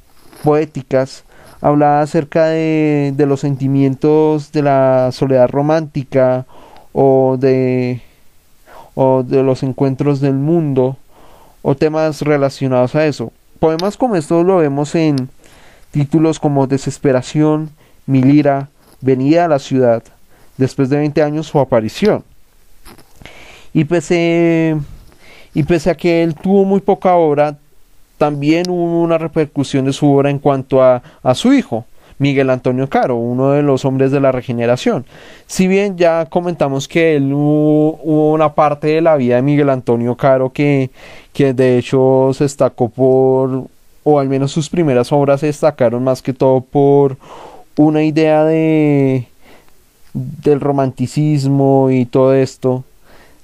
[0.44, 1.24] poéticas,
[1.60, 6.46] habla acerca de, de los sentimientos de la soledad romántica
[6.92, 8.00] o de,
[8.94, 10.96] o de los encuentros del mundo
[11.62, 13.32] o temas relacionados a eso.
[13.58, 15.28] Poemas como estos lo vemos en
[15.90, 17.70] títulos como Desesperación,
[18.06, 18.68] Milira,
[19.00, 20.02] Venida a la ciudad,
[20.56, 22.24] después de 20 años su aparición.
[23.72, 24.76] Y pese,
[25.54, 27.56] y pese a que él tuvo muy poca obra,
[28.16, 31.84] también hubo una repercusión de su obra en cuanto a, a su hijo,
[32.18, 35.06] Miguel Antonio Caro, uno de los hombres de la regeneración.
[35.46, 37.92] Si bien ya comentamos que él hubo,
[38.32, 40.90] una parte de la vida de Miguel Antonio Caro que,
[41.32, 43.68] que de hecho se destacó por,
[44.10, 47.18] o al menos sus primeras obras se destacaron más que todo por
[47.76, 49.26] una idea de
[50.14, 52.84] del romanticismo y todo esto.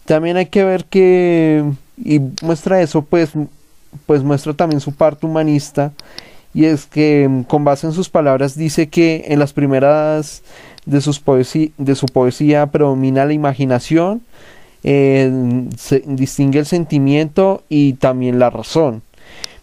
[0.06, 1.64] También hay que ver que
[2.02, 3.32] y muestra eso pues
[4.06, 5.92] pues muestra también su parte humanista
[6.54, 10.42] y es que mm, con base en sus palabras dice que en las primeras
[10.86, 11.22] de, sus
[11.76, 14.22] de su poesía predomina la imaginación,
[14.82, 15.30] eh,
[15.76, 19.02] se distingue el sentimiento y también la razón.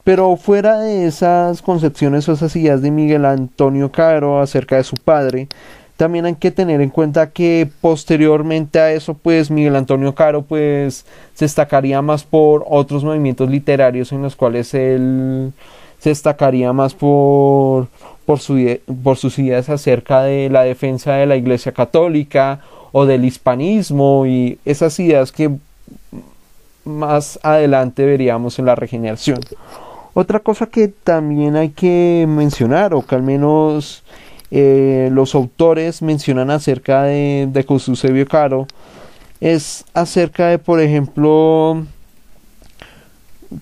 [0.03, 4.95] Pero fuera de esas concepciones o esas ideas de Miguel Antonio Caro acerca de su
[4.95, 5.47] padre,
[6.01, 11.05] también hay que tener en cuenta que posteriormente a eso, pues Miguel Antonio Caro, pues
[11.35, 15.53] se destacaría más por otros movimientos literarios en los cuales él
[15.99, 17.87] se destacaría más por,
[18.25, 22.61] por, su, por sus ideas acerca de la defensa de la Iglesia Católica
[22.91, 25.51] o del hispanismo y esas ideas que
[26.83, 29.39] más adelante veríamos en la regeneración.
[30.13, 34.04] Otra cosa que también hay que mencionar, o que al menos
[34.52, 38.67] eh, los autores mencionan acerca de, de José Eusebio Caro,
[39.39, 41.86] es acerca de, por ejemplo,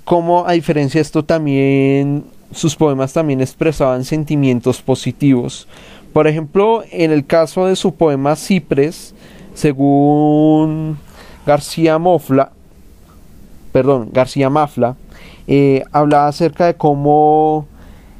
[0.03, 5.67] como a diferencia de esto también sus poemas también expresaban sentimientos positivos.
[6.13, 9.13] Por ejemplo, en el caso de su poema Cipres,
[9.53, 10.97] según
[11.45, 12.51] García Mofla,
[13.71, 14.95] perdón, García Mafla,
[15.49, 17.65] eh, hablaba acerca de cómo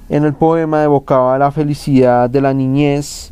[0.10, 3.32] en el poema evocaba la felicidad de la niñez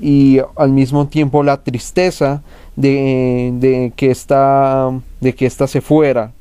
[0.00, 2.42] y al mismo tiempo la tristeza
[2.76, 4.90] de, de que esta
[5.20, 6.32] de que ésta se fuera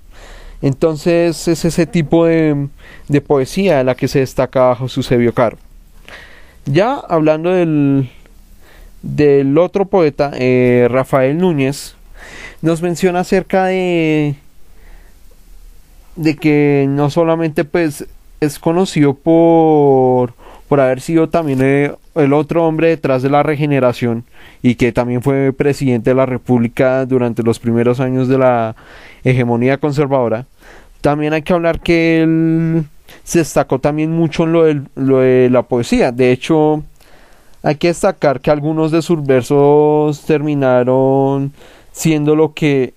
[0.63, 2.69] entonces es ese tipo de,
[3.27, 5.57] poesía en la que se destaca Eusebio Caro.
[6.65, 8.09] Ya hablando del,
[9.01, 11.95] del otro poeta, eh, Rafael Núñez,
[12.61, 14.35] nos menciona acerca de,
[16.15, 18.05] de que no solamente pues
[18.39, 20.33] es conocido por,
[20.67, 24.25] por haber sido también eh, el otro hombre detrás de la regeneración
[24.61, 28.75] y que también fue presidente de la República durante los primeros años de la
[29.23, 30.45] hegemonía conservadora,
[31.01, 32.85] también hay que hablar que él
[33.23, 36.11] se destacó también mucho en lo de, la poesía.
[36.11, 36.83] De hecho,
[37.61, 41.53] hay que destacar que algunos de sus versos terminaron
[41.91, 42.93] siendo lo que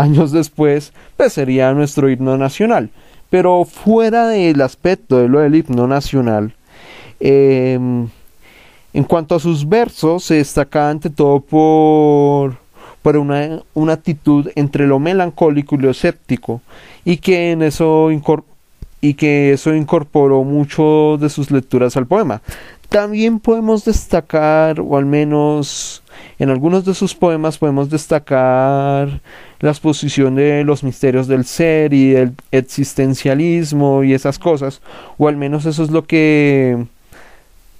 [0.00, 2.90] años después pues, sería nuestro himno nacional.
[3.30, 6.52] Pero fuera del aspecto de lo del himno nacional,
[7.20, 8.08] em,
[8.92, 12.58] en cuanto a sus versos, se destaca ante todo por
[13.02, 16.60] por una, una actitud entre lo melancólico y lo escéptico,
[17.04, 18.10] y que en eso
[19.00, 22.42] y que eso incorporó mucho de sus lecturas al poema.
[22.90, 25.99] También podemos destacar, o al menos
[26.40, 29.20] en algunos de sus poemas podemos destacar
[29.60, 34.80] la exposición de los misterios del ser y el existencialismo y esas cosas,
[35.18, 36.86] o al menos eso es lo que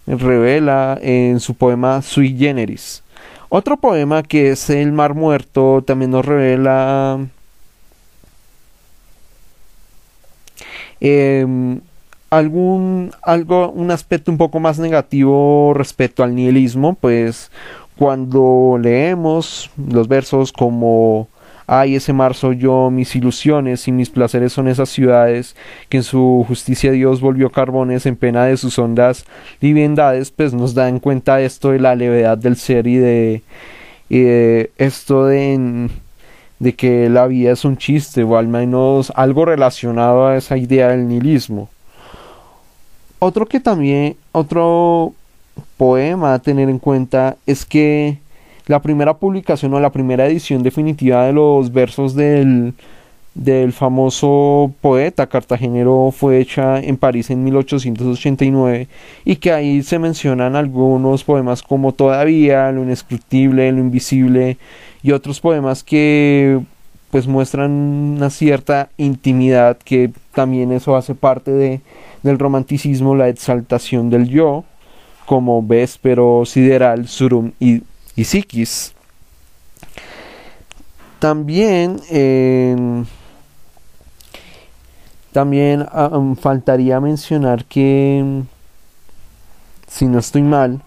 [0.06, 3.02] revela en su poema Sui Generis.
[3.48, 7.18] Otro poema que es El Mar Muerto también nos revela
[11.00, 11.80] em,
[12.30, 17.50] algún algo un aspecto un poco más negativo respecto al nihilismo, pues
[18.00, 21.28] cuando leemos los versos como
[21.66, 25.54] Ay, ese mar soy yo, mis ilusiones y mis placeres son esas ciudades
[25.90, 29.26] que en su justicia Dios volvió carbones en pena de sus ondas
[29.60, 33.42] viviendades, pues nos da en cuenta esto de la levedad del ser y de,
[34.78, 35.90] esto de,
[36.58, 40.88] de que la vida es un chiste o al menos algo relacionado a esa idea
[40.88, 41.68] del nihilismo.
[43.20, 45.12] Otro que también, otro
[45.80, 48.18] poema a tener en cuenta es que
[48.66, 52.74] la primera publicación o la primera edición definitiva de los versos del,
[53.34, 58.88] del famoso poeta cartagenero fue hecha en París en 1889
[59.24, 64.58] y que ahí se mencionan algunos poemas como Todavía, Lo inescrutible, Lo invisible
[65.02, 66.60] y otros poemas que
[67.10, 71.80] pues muestran una cierta intimidad que también eso hace parte de,
[72.22, 74.64] del romanticismo, la exaltación del yo,
[75.30, 77.84] como Véspero, Sideral, Surum y,
[78.16, 78.92] y Psiquis.
[81.20, 82.00] También,
[85.30, 88.42] también ah, um, faltaría mencionar que,
[89.86, 90.82] si no estoy mal,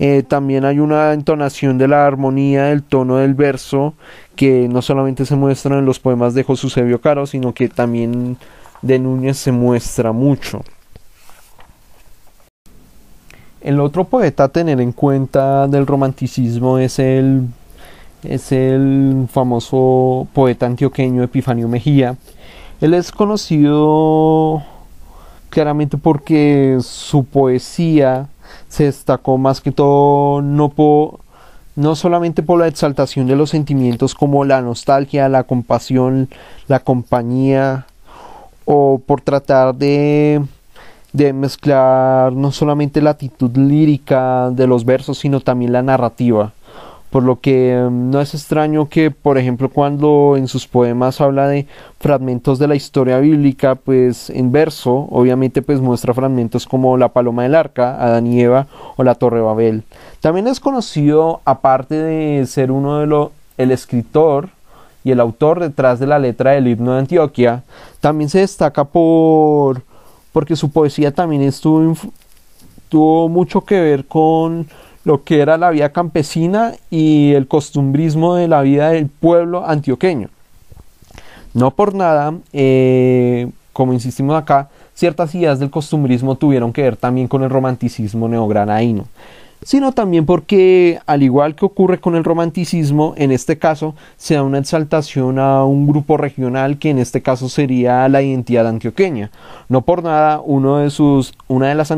[0.00, 3.94] eh, también hay una entonación de la armonía del tono del verso
[4.34, 8.36] que no solamente se muestra en los poemas de José Eusebio Caro, sino que también
[8.82, 10.64] de Núñez se muestra mucho.
[13.60, 17.46] El otro poeta a tener en cuenta del romanticismo es el,
[18.22, 22.16] es el famoso poeta antioqueño Epifanio Mejía.
[22.80, 24.62] Él es conocido
[25.50, 28.28] claramente porque su poesía
[28.68, 30.72] se destacó más que todo no,
[31.76, 36.28] no solamente por la exaltación de los sentimientos como la nostalgia, la compasión,
[36.66, 37.86] la compañía,
[38.64, 40.42] o por tratar de,
[41.12, 46.52] de mezclar no solamente la actitud lírica de los versos, sino también la narrativa.
[47.10, 51.48] Por lo que em, no es extraño que, por ejemplo, cuando en sus poemas habla
[51.48, 51.66] de
[51.98, 57.42] fragmentos de la historia bíblica, pues en verso, obviamente, pues muestra fragmentos como la paloma
[57.42, 59.82] del arca, Adán y Eva o la torre Babel.
[60.20, 64.50] También es conocido, aparte de ser uno de los, el escritor
[65.02, 67.64] y el autor detrás de la letra del himno de Antioquia,
[68.00, 69.82] también se destaca por
[70.32, 71.94] porque su poesía también estuvo
[72.88, 74.66] tuvo mucho que ver con
[75.04, 80.28] lo que era la vida campesina y el costumbrismo de la vida del pueblo antioqueño.
[81.54, 87.28] No por nada, eh, como insistimos acá, ciertas ideas del costumbrismo tuvieron que ver también
[87.28, 89.06] con el romanticismo neogranaíno
[89.62, 94.42] sino también porque, al igual que ocurre con el romanticismo, en este caso se da
[94.42, 99.30] una exaltación a un grupo regional que en este caso sería la identidad antioqueña.
[99.68, 101.92] No por nada, uno de sus, una de las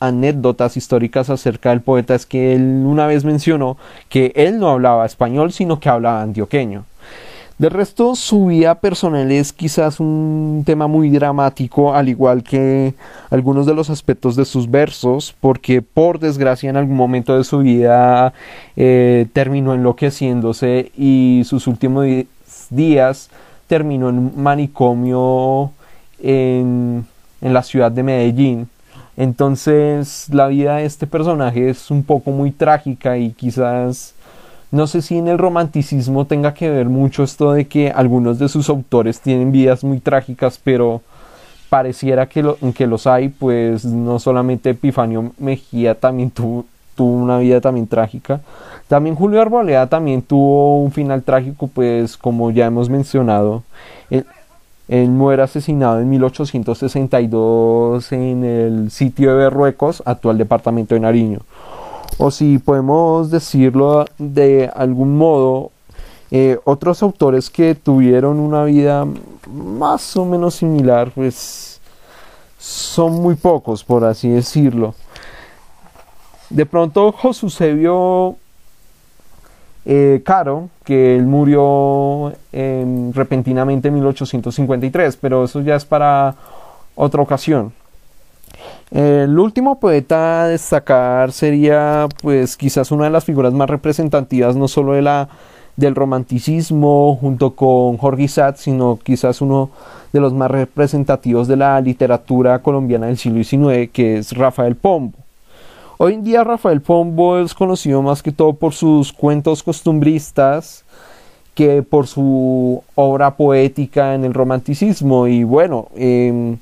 [0.00, 3.76] anécdotas históricas acerca del poeta es que él una vez mencionó
[4.08, 6.84] que él no hablaba español, sino que hablaba antioqueño.
[7.62, 12.92] De resto, su vida personal es quizás un tema muy dramático, al igual que
[13.30, 17.58] algunos de los aspectos de sus versos, porque por desgracia en algún momento de su
[17.58, 18.32] vida
[18.74, 22.04] eh, terminó enloqueciéndose y sus últimos
[22.68, 23.30] días
[23.68, 25.70] terminó en un manicomio
[26.20, 27.06] en,
[27.40, 28.68] en la ciudad de Medellín.
[29.16, 34.16] Entonces la vida de este personaje es un poco muy trágica y quizás
[34.72, 38.48] no sé si en el romanticismo tenga que ver mucho esto de que algunos de
[38.48, 41.02] sus autores tienen vidas muy trágicas, pero
[41.68, 46.64] pareciera que, lo, que los hay, pues no solamente Epifanio Mejía también tuvo,
[46.96, 48.40] una vida también trágica.
[48.88, 53.64] También Julio Arboleda también tuvo un final trágico, pues como ya hemos mencionado,
[54.08, 54.24] él,
[54.88, 61.40] él muere asesinado en 1862 en el sitio de Berruecos, actual departamento de Nariño
[62.24, 65.72] o si podemos decirlo de algún modo,
[66.30, 69.04] eh, otros autores que tuvieron una vida
[69.52, 71.80] más o menos similar, pues
[72.60, 74.94] son muy pocos, por así decirlo.
[76.48, 77.76] De pronto José
[79.84, 82.32] eh, Caro, que él murió
[83.14, 86.36] repentinamente en 1853, pero eso ya es para
[86.94, 87.72] otra ocasión.
[88.92, 94.68] El último poeta a destacar sería pues quizás una de las figuras más representativas no
[94.68, 95.28] solo de la
[95.76, 99.70] del romanticismo junto con Jorge Isaac, sino quizás uno
[100.12, 105.16] de los más representativos de la literatura colombiana del siglo XIX, que es Rafael Pombo.
[105.96, 110.84] Hoy en día Rafael Pombo es conocido más que todo por sus cuentos costumbristas
[111.54, 116.56] que por su obra poética en el romanticismo y bueno, eh,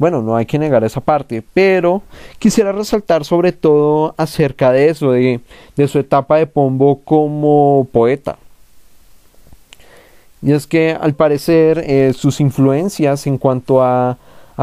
[0.00, 2.00] bueno, no hay que negar esa parte, pero
[2.38, 5.42] quisiera resaltar sobre todo acerca de eso, de,
[5.88, 8.38] su etapa de Pombo como poeta.
[10.40, 14.16] Y es que al parecer eh, sus influencias en cuanto a,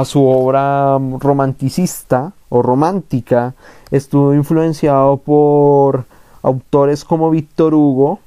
[0.05, 3.53] su obra romanticista o romántica
[3.89, 6.05] estuvo influenciado por
[6.41, 8.19] autores como Víctor Hugo,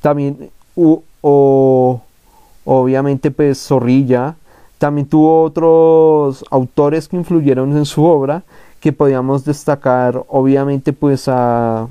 [0.00, 2.02] también o
[2.64, 4.34] obviamente pues Zorrilla,
[4.80, 8.44] también tuvo otros autores que influyeron en su obra,
[8.80, 11.86] que podíamos destacar obviamente pues a,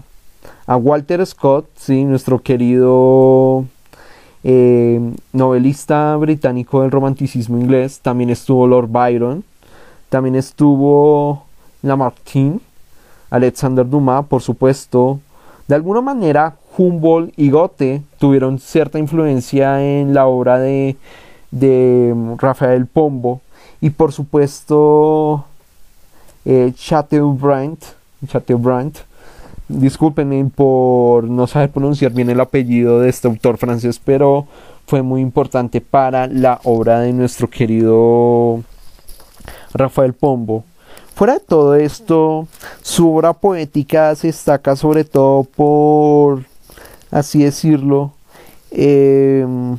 [0.65, 2.03] a Walter Scott, ¿sí?
[2.03, 3.63] nuestro querido
[4.43, 4.99] eh,
[5.33, 9.43] novelista británico del romanticismo inglés, también estuvo Lord Byron,
[10.09, 11.45] también estuvo
[11.83, 12.59] Lamartine,
[13.29, 15.19] Alexander Dumas, por supuesto.
[15.67, 20.97] De alguna manera, Humboldt y Goethe tuvieron cierta influencia en la obra de,
[21.51, 23.41] de Rafael Pombo
[23.81, 25.45] y por supuesto
[26.45, 27.77] eh, Chateaubriand,
[28.27, 28.97] Chateaubriand
[29.69, 34.47] discúlpenme por no saber pronunciar bien el apellido de este autor francés, pero
[34.87, 38.63] fue muy importante para la obra de nuestro querido
[39.73, 40.63] Rafael Pombo.
[41.13, 42.47] Fuera de todo esto,
[42.81, 46.43] su obra poética se destaca sobre todo por,
[47.11, 48.13] así decirlo,
[48.71, 49.77] em,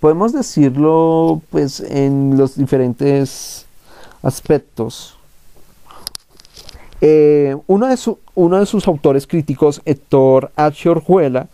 [0.00, 3.66] podemos decirlo pues en los diferentes
[4.22, 5.18] aspectos.
[7.00, 7.96] Eh, uno, de
[8.66, 10.88] sus autores críticos, Héctor H.
[10.88, 11.46] Orjuela,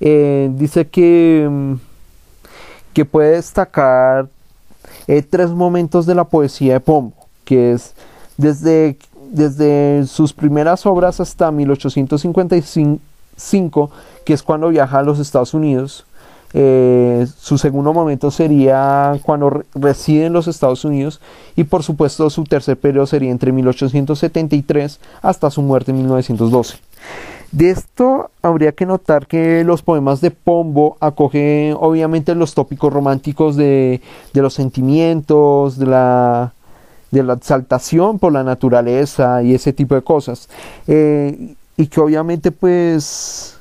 [0.00, 1.74] eh, dice que, mm,
[2.92, 4.28] que puede destacar
[5.08, 7.14] eh, tres momentos de la poesía de Pombo,
[7.44, 7.94] que es
[8.36, 8.98] desde,
[9.30, 13.90] desde sus primeras obras hasta 1855,
[14.24, 16.06] que es cuando viaja a los Estados Unidos,
[16.56, 21.20] eh, su segundo momento sería cuando reside en los Estados Unidos
[21.56, 26.78] y por supuesto su tercer periodo sería entre 1873 hasta su muerte en 1912.
[27.50, 33.56] De esto habría que notar que los poemas de Pombo acogen obviamente los tópicos románticos
[33.56, 34.00] de,
[34.32, 36.52] los sentimientos, de la,
[37.12, 40.48] exaltación por la naturaleza y ese tipo de cosas.
[40.86, 43.58] Eh, y que obviamente pues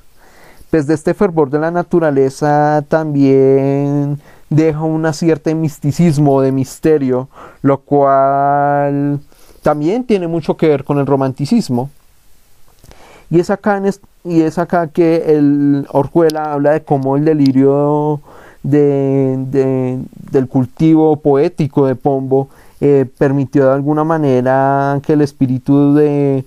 [0.74, 4.20] pues de este fervor de la naturaleza también
[4.50, 7.30] deja una cierta misticismo de misterio,
[7.62, 9.20] lo cual
[9.62, 11.92] también tiene mucho que ver con el romanticismo.
[13.30, 13.80] Y es acá,
[14.24, 18.22] y es acá que el Orjuela habla de cómo el delirio
[18.64, 20.00] de,
[20.32, 22.50] del cultivo poético de Pombo
[22.82, 26.44] eh, permitió de alguna manera que el espíritu de,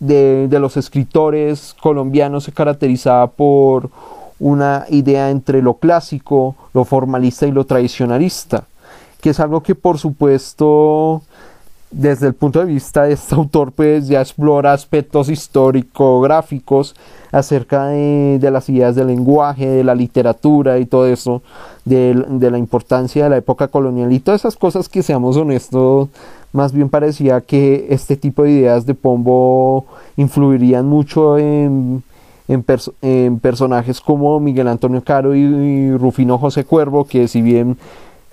[0.00, 3.90] los escritores colombianos se caracterizaba por
[4.38, 8.64] una idea entre lo clásico, lo formalista y lo tradicionalista,
[9.20, 11.22] que es algo que por supuesto
[11.90, 16.94] desde el punto de vista de este autor pues ya explora aspectos histórico-gráficos
[17.32, 21.42] acerca de, las ideas del lenguaje, de la literatura y todo eso,
[21.84, 26.08] de, de la importancia de la época colonial y todas esas cosas que seamos honestos
[26.52, 29.86] más bien parecía que este tipo de ideas de Pombo
[30.16, 32.02] influirían mucho en,
[33.40, 37.78] personajes como Miguel Antonio Caro y, Rufino José Cuervo, que si bien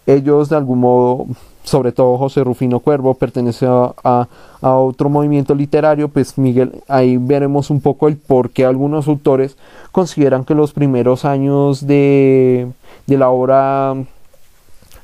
[0.07, 1.27] ellos de algún modo,
[1.67, 4.27] sobre todo José Rufino Cuervo, pertenece a,
[4.61, 9.57] otro movimiento literario, pues Miguel, ahí veremos un poco el por qué algunos autores
[9.91, 12.67] consideran que los primeros años de,
[13.05, 13.95] de la obra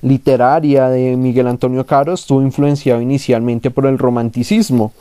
[0.02, 4.94] literaria de Miguel Antonio Caro estuvo influenciado inicialmente por el romanticismo.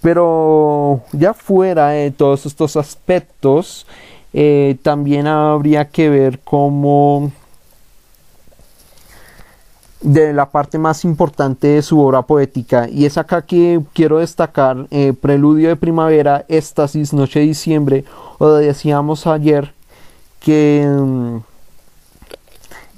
[0.00, 3.86] Pero ya fuera de todos estos aspectos,
[4.32, 7.32] eh, también habría que ver cómo
[10.04, 12.88] de la parte más importante de su obra poética.
[12.88, 18.04] Y es acá que quiero destacar eh, Preludio de Primavera, Éxtasis, Noche de Diciembre
[18.38, 19.74] o decíamos ayer
[20.40, 21.38] que mm,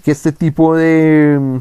[0.06, 1.60] que este tipo de,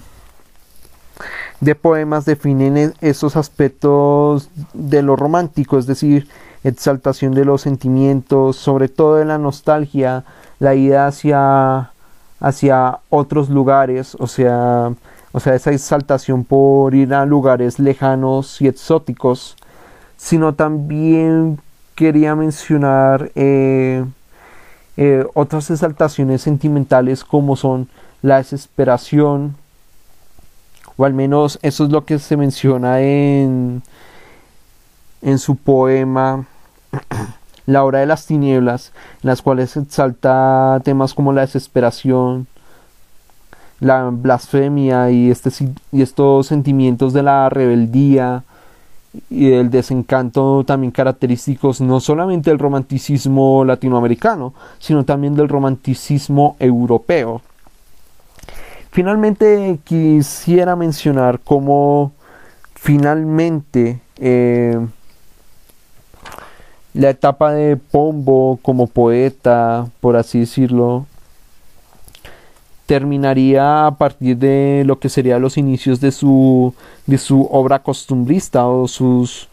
[1.62, 6.28] de poemas definen e, esos aspectos de lo romántico, es decir,
[6.64, 10.26] exaltación de los sentimientos, sobre todo de la nostalgia,
[10.60, 11.90] la idea hacia,
[12.40, 14.94] hacia otros lugares, o sea,
[15.36, 19.58] o sea, esa exaltación por ir a lugares lejanos y exóticos,
[20.16, 21.60] sino también
[21.94, 24.06] quería mencionar eh,
[24.96, 27.90] eh, otras exaltaciones sentimentales como son
[28.22, 29.58] la desesperación,
[30.96, 33.84] o al menos eso es lo que se menciona en,
[35.22, 36.48] en su poema
[37.66, 42.48] La hora de las tinieblas, en las cuales se exalta temas como la desesperación,
[43.80, 45.50] la blasfemia y, este,
[45.92, 48.44] y estos sentimientos de la rebeldía
[49.30, 57.42] y del desencanto también característicos no solamente del romanticismo latinoamericano, sino también del romanticismo europeo.
[58.92, 62.14] Finalmente quisiera mencionar cómo
[62.76, 64.80] finalmente eh,
[66.94, 71.06] la etapa de Pombo como poeta, por así decirlo,
[72.86, 76.74] terminaría a partir de lo que serían los inicios de su,
[77.08, 79.50] de su obra costumbrista o sus,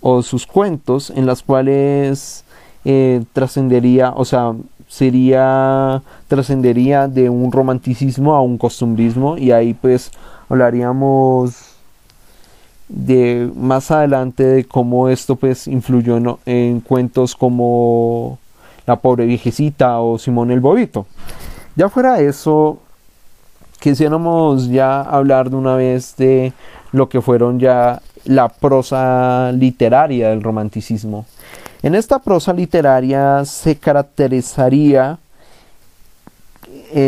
[0.00, 2.44] o sus cuentos en las cuales
[2.84, 4.54] eh, trascendería, o sea,
[4.88, 10.10] sería trascendería de un romanticismo a un costumbrismo y ahí pues
[10.48, 11.54] hablaríamos
[12.88, 18.38] de más adelante de cómo esto pues influyó en, en cuentos como
[18.86, 21.06] La pobre viejecita o Simón el Bobito.
[21.78, 22.80] Ya fuera eso,
[23.78, 26.52] quisiéramos ya hablar de una vez de
[26.90, 31.24] lo que fueron ya la prosa literaria del romanticismo.
[31.84, 35.20] En esta prosa literaria se caracterizaría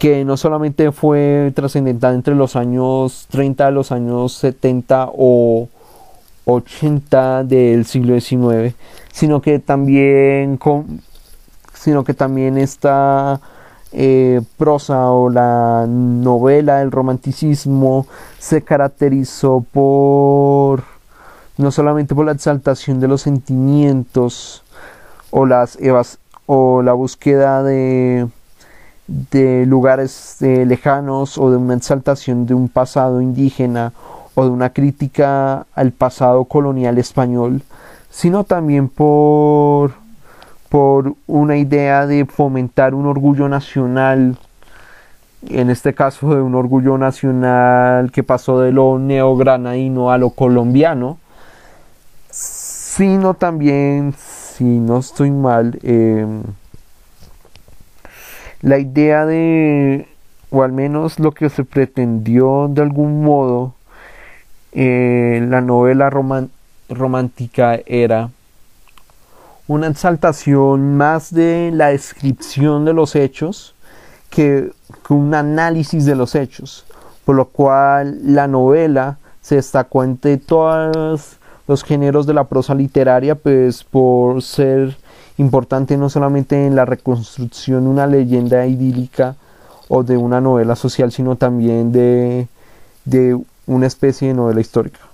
[0.00, 5.68] que no solamente fue trascendental entre los años 30 los años 70 o
[6.46, 8.74] 80 del siglo XIX,
[9.12, 10.56] sino que también
[11.78, 13.40] sino que también esta
[13.92, 18.06] eh, prosa o la novela del romanticismo
[18.38, 20.82] se caracterizó por
[21.56, 24.62] no solamente por la exaltación de los sentimientos
[25.30, 25.78] o las
[26.46, 28.28] o la búsqueda de,
[29.06, 33.92] de lugares eh, lejanos o de una exaltación de un pasado indígena
[34.34, 37.62] o de una crítica al pasado colonial español,
[38.10, 39.92] sino también por
[40.68, 44.36] por una idea de fomentar un orgullo nacional,
[45.48, 51.18] en este caso de un orgullo nacional que pasó de lo neogranadino a lo colombiano,
[52.30, 56.42] sino también, si no estoy mal, em,
[58.60, 60.08] la idea de,
[60.50, 63.74] o al menos lo que se pretendió de algún modo,
[64.72, 66.10] eh, la novela
[66.90, 68.30] romántica era
[69.68, 73.74] una exaltación más de la descripción de los hechos
[74.30, 74.72] que,
[75.10, 76.84] un análisis de los hechos,
[77.24, 83.34] por lo cual la novela se destacó entre todos los géneros de la prosa literaria,
[83.34, 84.96] pues por ser
[85.38, 89.36] importante no solamente en la reconstrucción de una leyenda idílica
[89.88, 92.48] o de una novela social, sino también de,
[93.06, 95.07] de una especie de novela histórica.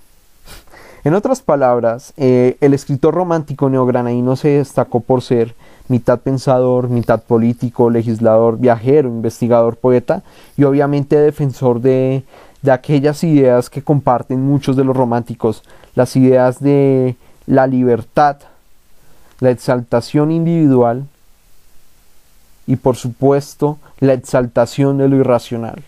[1.05, 5.55] En otras palabras, eh, el escritor romántico neogranadino se destacó por ser
[5.89, 10.23] mitad pensador, mitad político, legislador, viajero, investigador, poeta
[10.57, 12.25] y obviamente defensor de,
[12.63, 15.63] de aquellas ideas que comparten muchos de los románticos,
[15.95, 18.39] las ideas de la libertad,
[19.41, 21.05] la exaltación individual
[22.67, 25.83] y por supuesto la exaltación de lo irracional.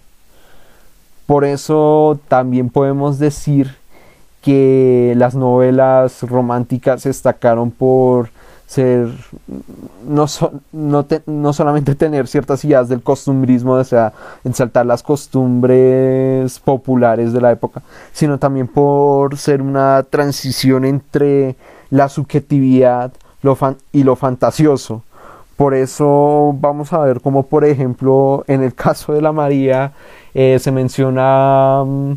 [1.25, 3.77] Por eso también podemos decir
[4.47, 8.29] que las novelas románticas se destacaron por
[8.65, 9.09] ser
[10.07, 10.27] no,
[11.27, 14.13] no, solamente tener ciertas ideas del costumbrismo, o sea,
[14.45, 17.83] ensaltar las costumbres populares de la época,
[18.13, 21.57] sino también por ser una transición entre
[21.91, 23.11] la subjetividad
[23.91, 25.03] y lo fantasioso.
[25.57, 29.91] Por eso vamos a ver como por ejemplo en el caso de la María
[30.35, 32.13] eh, se menciona mm,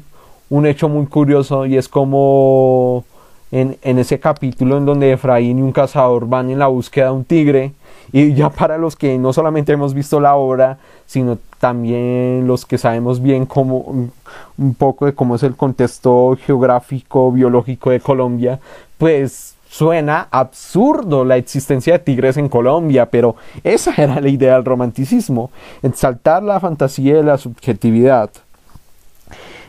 [0.50, 3.06] un hecho muy curioso y es como
[3.52, 7.26] en, ese capítulo en donde Efraín y un cazador van en la búsqueda de un
[7.26, 7.74] tigre
[8.12, 12.78] y ya para los que no solamente hemos visto la obra sino también los que
[12.78, 14.12] sabemos bien cómo
[14.58, 18.60] un poco de cómo es el contexto geográfico biológico de Colombia
[18.98, 24.66] pues suena absurdo la existencia de tigres en Colombia, pero esa era la idea del
[24.66, 25.52] romanticismo,
[25.84, 28.32] exaltar la fantasía y la subjetividad.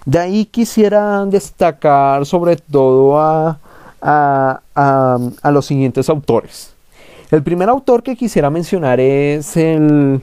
[0.06, 3.58] De ahí quisiera destacar sobre todo a,
[5.44, 6.72] los siguientes autores.
[7.30, 10.22] El primer autor que quisiera mencionar es el,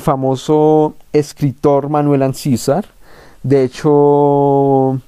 [0.00, 2.86] famoso escritor Manuel Ancísar.
[3.42, 5.00] De hecho,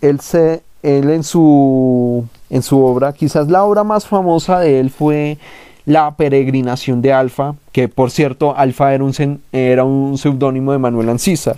[0.00, 4.90] él, se, él en, su, en su obra, quizás la obra más famosa de él
[4.90, 5.38] fue
[5.84, 11.08] La peregrinación de Alfa, que por cierto, Alfa era un, era un seudónimo de Manuel
[11.08, 11.56] Ancísar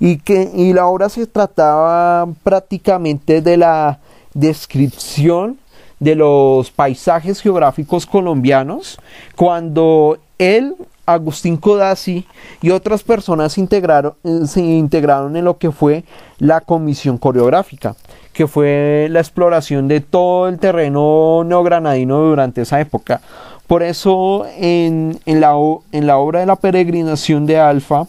[0.00, 3.98] y que y la obra se trataba prácticamente de la
[4.34, 5.58] descripción
[6.00, 8.98] de los paisajes geográficos colombianos
[9.36, 10.74] cuando él
[11.04, 12.24] Agustín Codazzi
[12.62, 14.14] y otras personas integraron,
[14.46, 16.04] se integraron en lo que fue
[16.38, 17.96] la comisión coreográfica,
[18.32, 23.20] que fue la exploración de todo el terreno neogranadino durante esa época.
[23.66, 25.54] Por eso en, en, la,
[25.92, 28.06] en la obra de la peregrinación de Alfa,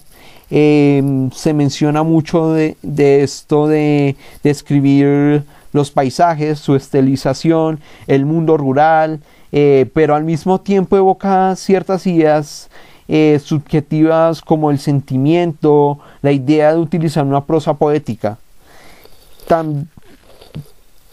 [0.54, 2.76] Em, se menciona mucho de,
[3.24, 9.22] esto de describir los paisajes, su estilización, el mundo rural,
[9.54, 12.70] eh, pero al mismo tiempo evoca ciertas ideas
[13.08, 18.38] eh, subjetivas como el sentimiento, la idea de utilizar una prosa poética.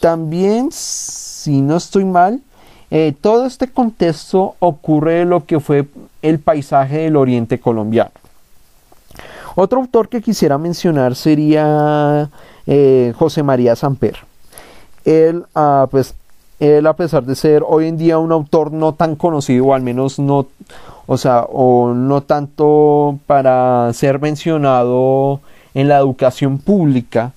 [0.01, 2.41] también, si no estoy mal,
[2.91, 5.87] eh, todo este contexto ocurre lo que fue
[6.23, 8.11] el paisaje del oriente colombiano.
[9.61, 12.31] Otro autor que quisiera mencionar sería
[12.65, 14.15] eh, José María Samper.
[15.05, 16.15] Él, ah, pues,
[16.61, 19.83] él, a pesar de ser hoy en día un autor no tan conocido, o al
[19.83, 20.47] menos no,
[21.09, 25.41] o sea, o no tanto para ser mencionado
[25.75, 27.33] en la educación pública,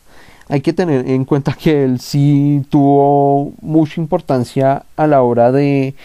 [0.47, 5.95] hay que tener en cuenta que él sí tuvo mucha importancia a la hora de,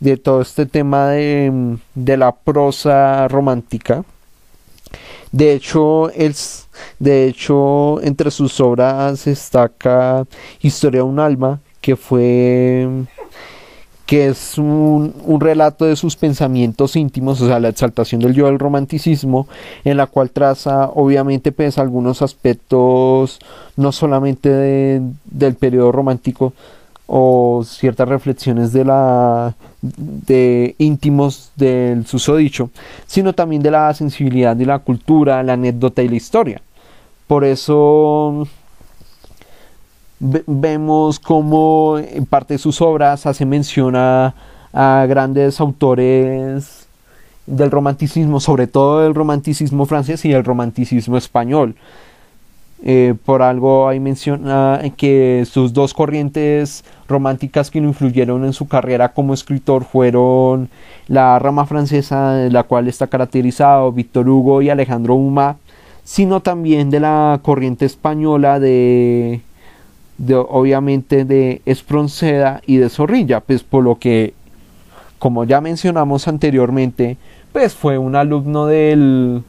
[0.00, 4.02] de todo este tema de, de la prosa romántica.
[5.32, 6.34] De hecho, él,
[6.98, 10.26] de hecho, entre sus obras destaca
[10.60, 12.88] Historia de un alma, que fue
[14.06, 18.44] que es un, un, relato de sus pensamientos íntimos, o sea, la exaltación del yo
[18.44, 19.48] del romanticismo,
[19.84, 23.38] en la cual traza obviamente pues algunos aspectos
[23.76, 26.52] no solamente de, del periodo romántico
[27.14, 32.70] o ciertas reflexiones de la de íntimos del susodicho,
[33.06, 36.62] sino también de la sensibilidad de la cultura, la anécdota y la historia.
[37.26, 38.48] Por eso
[40.20, 44.34] vemos como en parte de sus obras hace mención a,
[44.72, 46.86] grandes autores
[47.46, 51.74] del romanticismo, sobre todo el romanticismo francés y el romanticismo español.
[52.84, 58.66] Eh, por algo hay menciona que sus dos corrientes románticas que lo influyeron en su
[58.66, 60.68] carrera como escritor fueron
[61.06, 65.58] la rama francesa, de la cual está caracterizado Víctor Hugo y Alejandro Uma,
[66.02, 69.40] sino también de la corriente española de
[70.48, 74.34] obviamente de Espronceda y de Zorrilla, pues por lo que,
[75.18, 77.16] como ya mencionamos anteriormente,
[77.52, 79.42] pues fue un alumno del,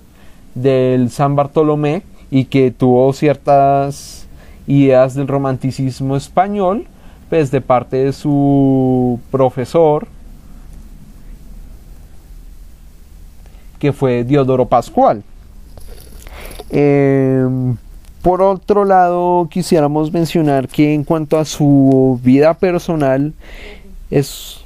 [0.56, 2.04] del San Bartolomé
[2.34, 4.26] y que tuvo ciertas
[4.66, 6.88] ideas del romanticismo español,
[7.30, 10.08] pues de parte de su profesor,
[13.78, 15.22] que fue Diodoro Pascual.
[16.72, 17.78] Em,
[18.24, 23.32] por otro lado, quisiéramos mencionar que en cuanto a su vida personal,
[24.10, 24.63] es...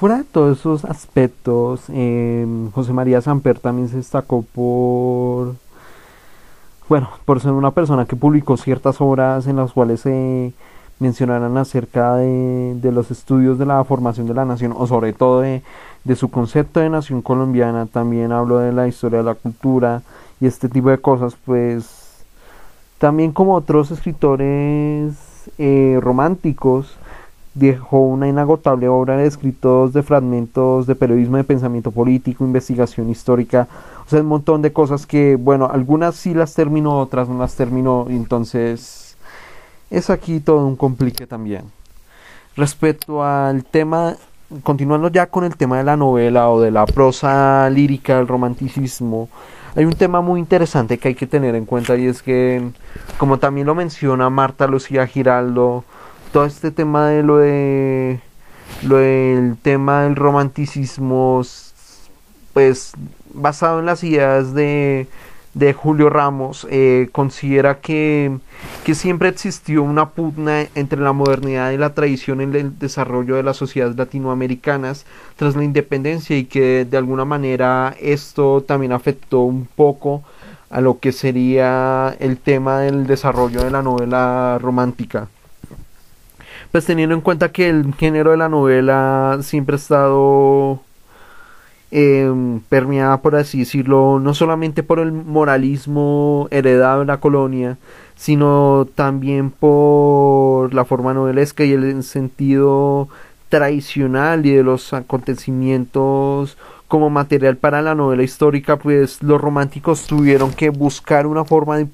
[0.00, 5.56] Fuera de todos esos aspectos, em, José María Samper también se destacó por,
[6.88, 10.54] bueno, por ser una persona que publicó ciertas obras en las cuales se
[11.00, 15.62] mencionarán acerca de, los estudios de la formación de la nación, o sobre todo de
[16.16, 20.00] su concepto de nación colombiana, también hablo de la historia de la cultura
[20.40, 22.24] y este tipo de cosas, pues
[22.96, 25.12] también como otros escritores
[25.58, 26.96] eh, románticos,
[27.54, 33.66] dejó una inagotable obra de escritos de fragmentos de periodismo de pensamiento político, investigación histórica,
[34.06, 37.56] o sea, un montón de cosas que, bueno, algunas sí las terminó, otras no las
[37.56, 39.16] terminó, entonces
[39.90, 41.64] es aquí todo un complique también.
[42.56, 44.16] Respecto al tema
[44.62, 49.28] continuando ya con el tema de la novela o de la prosa lírica, el romanticismo,
[49.76, 52.70] hay un tema muy interesante que hay que tener en cuenta y es que,
[53.18, 55.84] como también lo menciona Marta Lucía Giraldo,
[56.32, 58.20] todo este tema de lo de
[58.82, 61.42] lo del tema del romanticismo,
[62.52, 62.92] pues
[63.34, 65.08] basado en las ideas de
[65.54, 68.38] de Julio Ramos eh, considera que,
[68.84, 73.42] que, siempre existió una pugna entre la modernidad y la tradición en el desarrollo de
[73.42, 75.06] las sociedades latinoamericanas
[75.36, 80.22] tras la independencia y que de alguna manera esto también afectó un poco
[80.70, 85.28] a lo que sería el tema del desarrollo de la novela romántica.
[86.72, 90.80] Pues teniendo en cuenta que el género de la novela siempre ha estado
[91.90, 92.32] eh,
[92.68, 97.76] permeada, por así decirlo, no solamente por el moralismo heredado en la colonia,
[98.14, 103.08] sino también por la forma novelesca y el sentido
[103.48, 106.56] tradicional y de los acontecimientos
[106.86, 111.86] como material para la novela histórica, pues los románticos tuvieron que buscar una forma de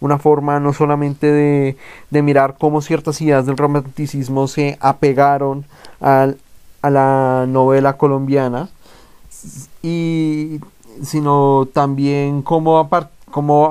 [0.00, 1.76] una forma no solamente de,
[2.10, 5.64] de mirar cómo ciertas ideas del romanticismo se apegaron
[6.00, 6.38] al,
[6.82, 8.68] a la novela colombiana,
[9.82, 10.60] y
[11.02, 12.88] sino también como a,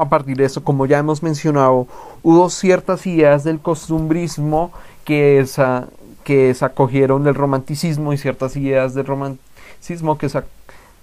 [0.01, 1.87] a partir de eso, como ya hemos mencionado,
[2.23, 4.71] hubo ciertas ideas del costumbrismo
[5.03, 5.87] que, esa,
[6.23, 10.29] que se acogieron del romanticismo y ciertas ideas del romanticismo que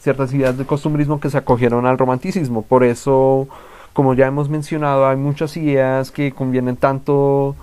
[0.00, 2.62] ciertas ideas del costumbrismo que se acogieron al romanticismo.
[2.62, 3.46] Por eso,
[3.93, 7.57] como ya hemos mencionado, hay muchas ideas que convienen tanto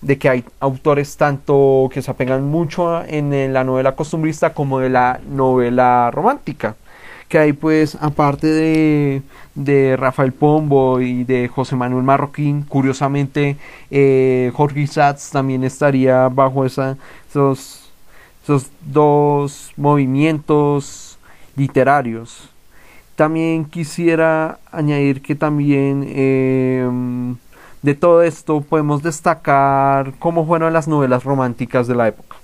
[0.00, 4.90] de que hay autores tanto que se apegan mucho en la novela costumbrista como de
[4.90, 6.76] la novela romántica
[7.28, 9.22] que hay pues aparte de,
[9.54, 13.56] de Rafael Pombo y de José Manuel Marroquín curiosamente
[13.90, 16.96] eh, Jorge Satz también estaría bajo esa,
[17.28, 17.90] esos,
[18.42, 21.18] esos dos movimientos
[21.56, 22.50] literarios.
[23.16, 27.36] También quisiera añadir que también em,
[27.80, 32.36] de todo esto podemos destacar cómo fueron las novelas románticas de la época.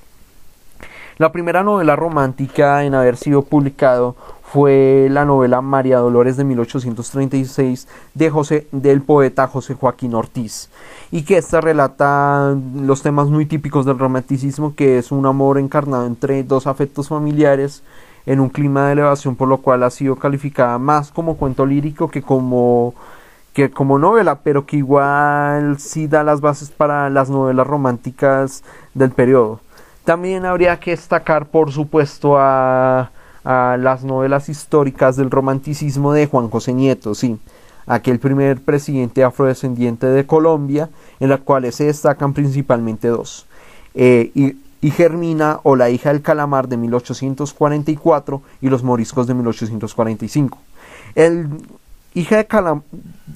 [1.18, 7.86] La primera novela romántica en haber sido publicado fue la novela María Dolores de 1836
[8.14, 10.70] de José, del poeta José Joaquín Ortiz
[11.10, 16.06] y que esta relata los temas muy típicos del romanticismo que es un amor encarnado
[16.06, 17.82] entre dos afectos familiares
[18.26, 22.08] en un clima de elevación por lo cual ha sido calificada más como cuento lírico
[22.08, 22.94] que como
[23.52, 28.64] que como novela, pero que igual sí da las bases para las novelas románticas
[28.94, 29.60] del periodo.
[30.04, 33.10] También habría que destacar, por supuesto, a,
[33.44, 37.38] a las novelas históricas del romanticismo de Juan José Nieto, sí,
[37.86, 40.88] aquel primer presidente afrodescendiente de Colombia,
[41.20, 43.46] en las cuales se destacan principalmente dos.
[43.94, 50.58] Eh, y Germina o la hija del calamar de 1844 y los moriscos de 1845.
[51.14, 51.48] El
[52.14, 52.80] hija de,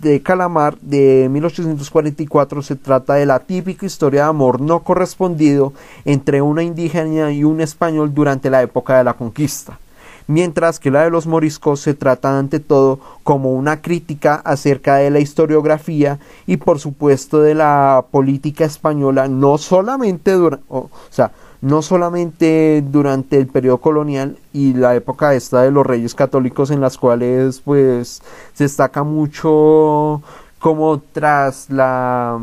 [0.02, 5.72] de calamar de 1844 se trata de la típica historia de amor no correspondido
[6.04, 9.78] entre una indígena y un español durante la época de la conquista
[10.26, 15.10] mientras que la de los moriscos se trata ante todo como una crítica acerca de
[15.10, 21.82] la historiografía y por supuesto de la política española, no solamente durante, o sea, no
[21.82, 26.98] solamente durante el periodo colonial y la época esta de los reyes católicos en las
[26.98, 28.22] cuales pues
[28.52, 30.22] se destaca mucho
[30.58, 32.38] como tras la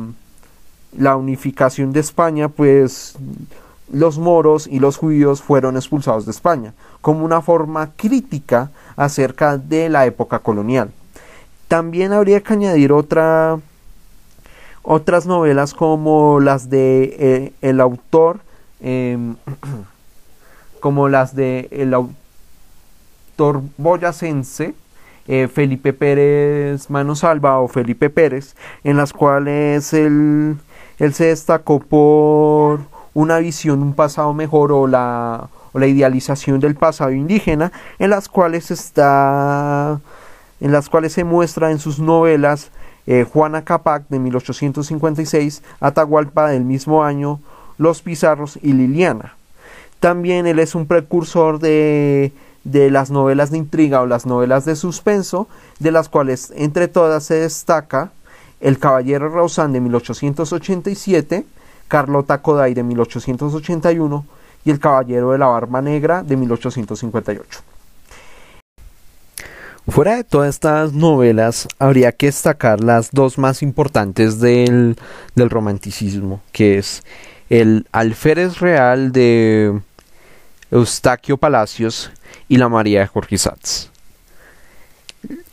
[0.98, 3.16] la unificación de España pues
[3.94, 9.88] los moros y los judíos fueron expulsados de España, como una forma crítica acerca de
[9.88, 10.92] la época colonial.
[11.68, 13.60] También habría que añadir otra,
[14.82, 18.40] otras novelas como las de eh, el autor,
[18.82, 19.36] em,
[20.80, 24.74] como las de el autor boyacense,
[25.28, 30.58] eh, Felipe Pérez Manosalva o Felipe Pérez, en las cuales él,
[30.98, 37.12] él se destacó por una visión un pasado mejor o la, la idealización del pasado
[37.12, 40.00] indígena en las cuales está
[40.62, 42.72] en las cuales se muestra en sus novelas
[43.06, 47.42] eh, Juana Capac de 1856, Atahualpa del mismo año,
[47.78, 49.36] Los Pizarros y Liliana.
[50.00, 52.32] También él es un precursor de,
[52.64, 55.48] de las novelas de intriga o las novelas de suspenso,
[55.80, 58.12] de las cuales entre todas se destaca
[58.62, 61.46] El Caballero Rausán de 1887,
[61.94, 64.26] Carlota Koday de 1881
[64.66, 67.60] y El Caballero de la Barba Negra de 1858.
[69.88, 74.98] Fuera de todas estas novelas, habría que destacar las dos más importantes del,
[75.36, 77.04] del romanticismo, que es
[77.52, 79.80] el Alférez Real de
[80.72, 82.10] Eustaquio Palacios
[82.48, 83.93] y la María de Jorge Satz.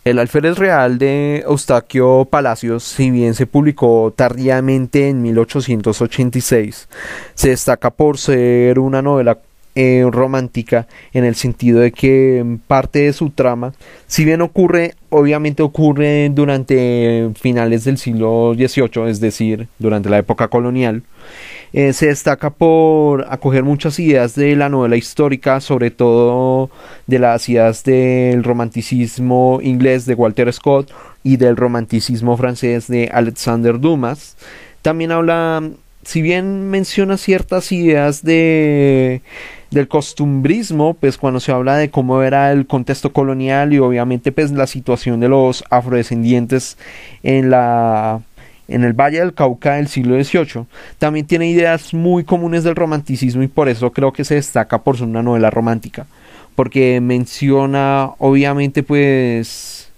[0.02, 6.88] El alférez real de Eustaquio Palacios, si bien se publicó tardíamente en 1886,
[7.34, 9.36] se destaca por ser una novela
[9.74, 13.74] eh, romántica en el sentido de que parte de su trama,
[14.06, 20.48] si bien ocurre, obviamente ocurre durante finales del siglo XVIII, es decir, durante la época
[20.48, 21.02] colonial,
[21.72, 26.70] eh, se destaca por acoger muchas ideas de la novela histórica, sobre todo
[27.06, 30.90] de las ideas del romanticismo inglés de Walter Scott
[31.22, 34.36] y del romanticismo francés de Alexander Dumas.
[34.82, 35.62] También habla,
[36.02, 39.22] si bien menciona ciertas ideas de
[39.70, 44.50] del costumbrismo, pues cuando se habla de cómo era el contexto colonial y obviamente pues
[44.50, 46.76] la situación de los afrodescendientes
[47.22, 48.20] en la
[48.70, 50.64] en el Valle del Cauca del siglo XVIII,
[50.98, 54.96] también tiene ideas muy comunes del romanticismo y por eso creo que se destaca por
[54.96, 56.06] ser una novela romántica,
[56.54, 59.88] porque menciona obviamente pues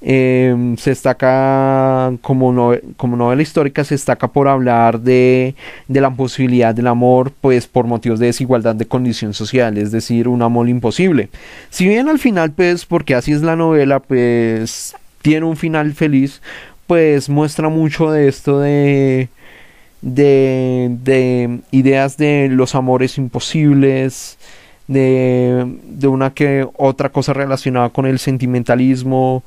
[0.00, 5.54] em, se destaca como, como novela histórica se destaca por hablar de,
[5.86, 10.26] de la posibilidad del amor pues por motivos de desigualdad de condición social es decir
[10.26, 11.28] un amor imposible.
[11.70, 16.42] Si bien al final pues porque así es la novela pues tiene un final feliz
[16.92, 19.30] pues muestra mucho de esto de,
[20.02, 24.36] de, ideas de los amores imposibles,
[24.88, 29.42] de, de una que otra cosa relacionada con el sentimentalismo,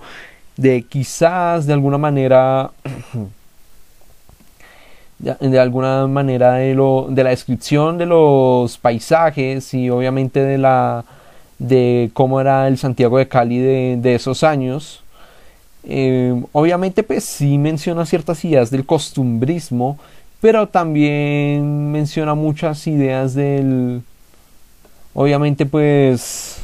[0.57, 2.71] de quizás de alguna manera
[5.19, 11.05] de, alguna manera de lo de la descripción de los paisajes y obviamente de la
[11.59, 15.03] de cómo era el Santiago de Cali de, de esos años
[15.87, 19.97] eh, obviamente pues sí menciona ciertas ideas del costumbrismo,
[20.41, 24.01] pero también menciona muchas ideas del...
[25.13, 26.59] Obviamente pues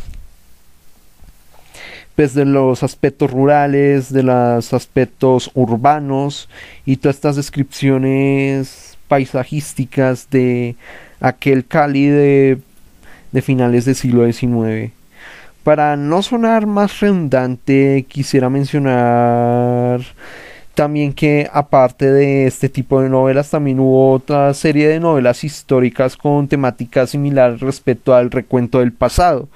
[2.16, 6.50] pues de los aspectos rurales, de los aspectos urbanos
[6.86, 10.76] y todas estas descripciones paisajísticas de
[11.20, 12.60] aquel Cali de,
[13.32, 14.92] de finales del siglo XIX.
[15.64, 20.02] Para no sonar más redundante, quisiera mencionar
[20.74, 26.18] también que aparte de este tipo de novelas también hubo otra serie de novelas históricas
[26.18, 29.50] con temáticas similares respecto al recuento del pasado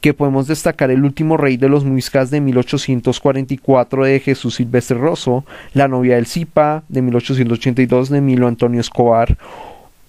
[0.00, 5.44] que podemos destacar El último rey de los muiscas de 1844 de Jesús Silvestre Rosso,
[5.72, 9.36] La novia del Zipa de 1882 de Milo Antonio Escobar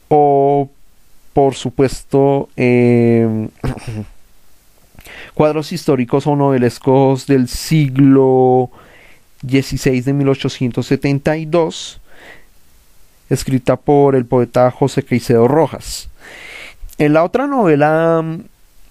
[0.10, 0.70] o
[1.34, 3.50] por supuesto em,
[5.38, 8.72] cuadros históricos o novelescos del siglo
[9.44, 12.02] 16 de 1872,
[13.30, 16.10] escrita por el poeta José Caicedo Rojas.
[16.98, 18.26] En la otra novela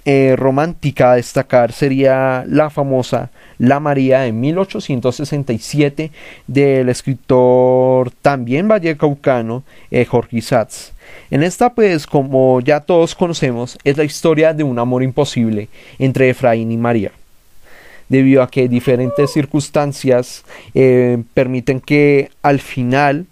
[0.05, 6.12] eh, romántica a destacar sería la famosa La María de 1867
[6.47, 10.92] del escritor también vallecaucano eh, Jorge Isatz.
[11.31, 15.68] En esta pues como ya todos conocemos es la historia de un amor imposible
[15.99, 17.12] entre Efraín y María
[18.09, 23.27] debido a que diferentes circunstancias eh, permiten que al final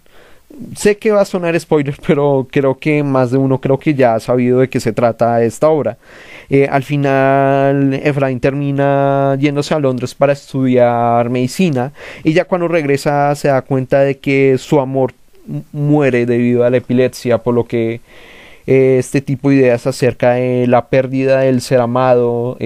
[0.75, 4.15] sé que va a sonar spoiler, pero creo que más de uno creo que ya
[4.15, 5.97] ha sabido de qué se trata esta obra.
[6.49, 11.91] Eh, al final, Efraín termina yéndose a Londres para estudiar medicina
[12.23, 15.13] y ya cuando regresa se da cuenta de que su amor
[15.71, 18.01] muere debido a la epilepsia, por lo que
[18.67, 22.57] eh, este tipo de ideas acerca de la pérdida del ser amado,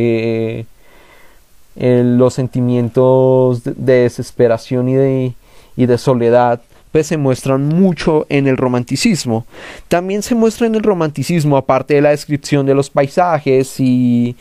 [1.76, 3.74] los sentimientos de,
[4.04, 5.34] desesperación y de,
[5.76, 6.62] y de soledad
[6.92, 9.46] pues se muestran mucho en el romanticismo.
[9.88, 14.36] También se muestra en el romanticismo, aparte de la descripción de los paisajes y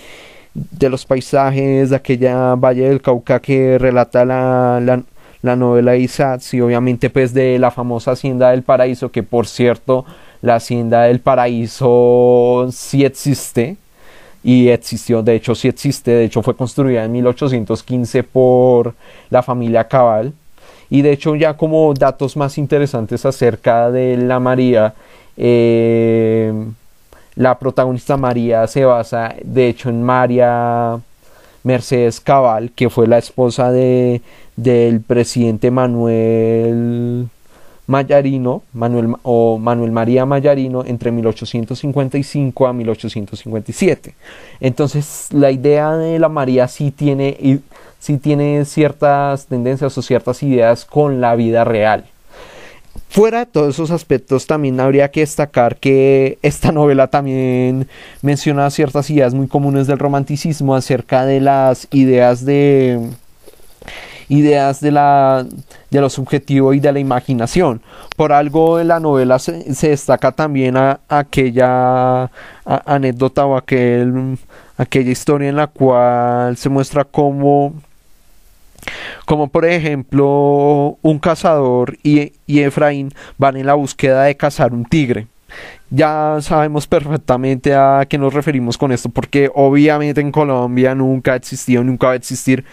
[0.54, 5.02] de los paisajes de aquella valle del Cauca que relata la, la,
[5.42, 6.08] la novela de
[6.52, 10.04] y obviamente pues de la famosa hacienda del paraíso que por cierto
[10.42, 13.76] la hacienda del paraíso sí existe
[14.42, 18.94] y existió, de hecho sí existe, de hecho fue construida en 1815 por
[19.30, 20.32] la familia Cabal
[20.90, 24.94] y de hecho ya como datos más interesantes acerca de la María,
[25.36, 26.52] eh,
[27.34, 30.98] la protagonista María se basa de hecho en María
[31.64, 34.22] Mercedes Cabal, que fue la esposa de,
[34.56, 37.28] del presidente Manuel
[37.88, 44.14] Mayarino, Manuel, o Manuel María Mayarino, entre 1855 a 1857.
[44.60, 47.60] Entonces, la idea de la María sí tiene,
[47.98, 52.04] sí tiene ciertas tendencias o ciertas ideas con la vida real.
[53.10, 57.88] Fuera de todos esos aspectos, también habría que destacar que esta novela también
[58.22, 63.00] menciona ciertas ideas muy comunes del romanticismo acerca de las ideas de
[64.28, 65.46] ideas de, la,
[65.90, 67.80] de lo subjetivo y de la imaginación.
[68.16, 72.30] Por algo en la novela se, destaca también a, aquella
[72.64, 74.38] anécdota o aquel,
[74.76, 77.72] aquella historia en la cual se muestra cómo
[79.26, 84.84] como por ejemplo un cazador y, y Efraín van en la búsqueda de cazar un
[84.84, 85.26] tigre
[85.90, 91.36] ya sabemos perfectamente a qué nos referimos con esto, porque obviamente en Colombia nunca ha
[91.36, 92.64] existido, nunca va a existir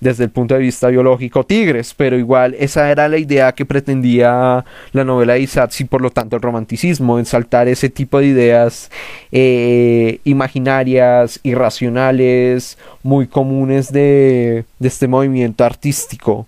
[0.00, 4.64] desde el punto de vista biológico tigres, pero igual esa era la idea que pretendía
[4.92, 8.90] la novela de Isatz y por lo tanto el romanticismo, ensaltar ese tipo de ideas
[9.30, 16.46] eh, imaginarias, irracionales, muy comunes de este movimiento artístico.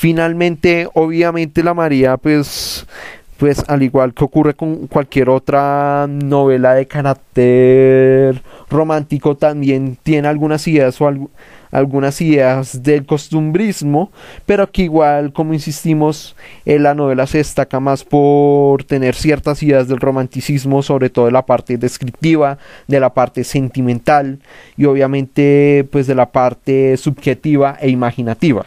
[0.00, 2.86] Finalmente, obviamente la María pues
[3.40, 10.68] pues al igual que ocurre con cualquier otra novela de carácter romántico, también tiene algunas
[10.68, 11.10] ideas o
[11.72, 14.12] algunas ideas del costumbrismo,
[14.44, 16.36] pero que igual, como insistimos,
[16.66, 21.32] en la novela se destaca más por tener ciertas ideas del romanticismo, sobre todo de
[21.32, 24.40] la parte descriptiva, de la parte sentimental
[24.76, 28.66] y obviamente pues de la parte subjetiva e imaginativa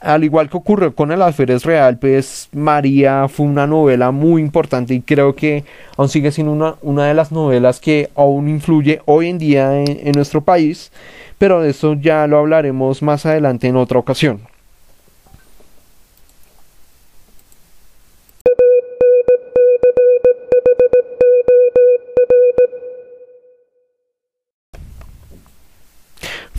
[0.00, 4.94] al igual que ocurrió con el alférez real, pues María fue una novela muy importante
[4.94, 5.64] y creo que
[5.96, 10.12] aún sigue siendo una, una de las novelas que aún influye hoy en día en
[10.12, 10.92] nuestro país,
[11.38, 14.51] pero de eso ya lo hablaremos más adelante en otra ocasión.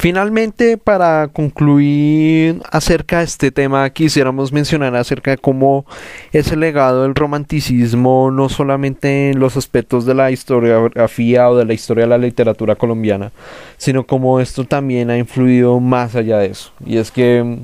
[0.04, 5.86] Finalmente, para concluir acerca de este tema, quisiéramos mencionar acerca de cómo
[6.34, 11.74] ese legado del romanticismo, no solamente en los aspectos de la historiografía o de la
[11.74, 13.32] historia de la literatura colombiana,
[13.78, 16.74] sino cómo esto también ha influido más allá de eso.
[16.86, 17.60] Y es que,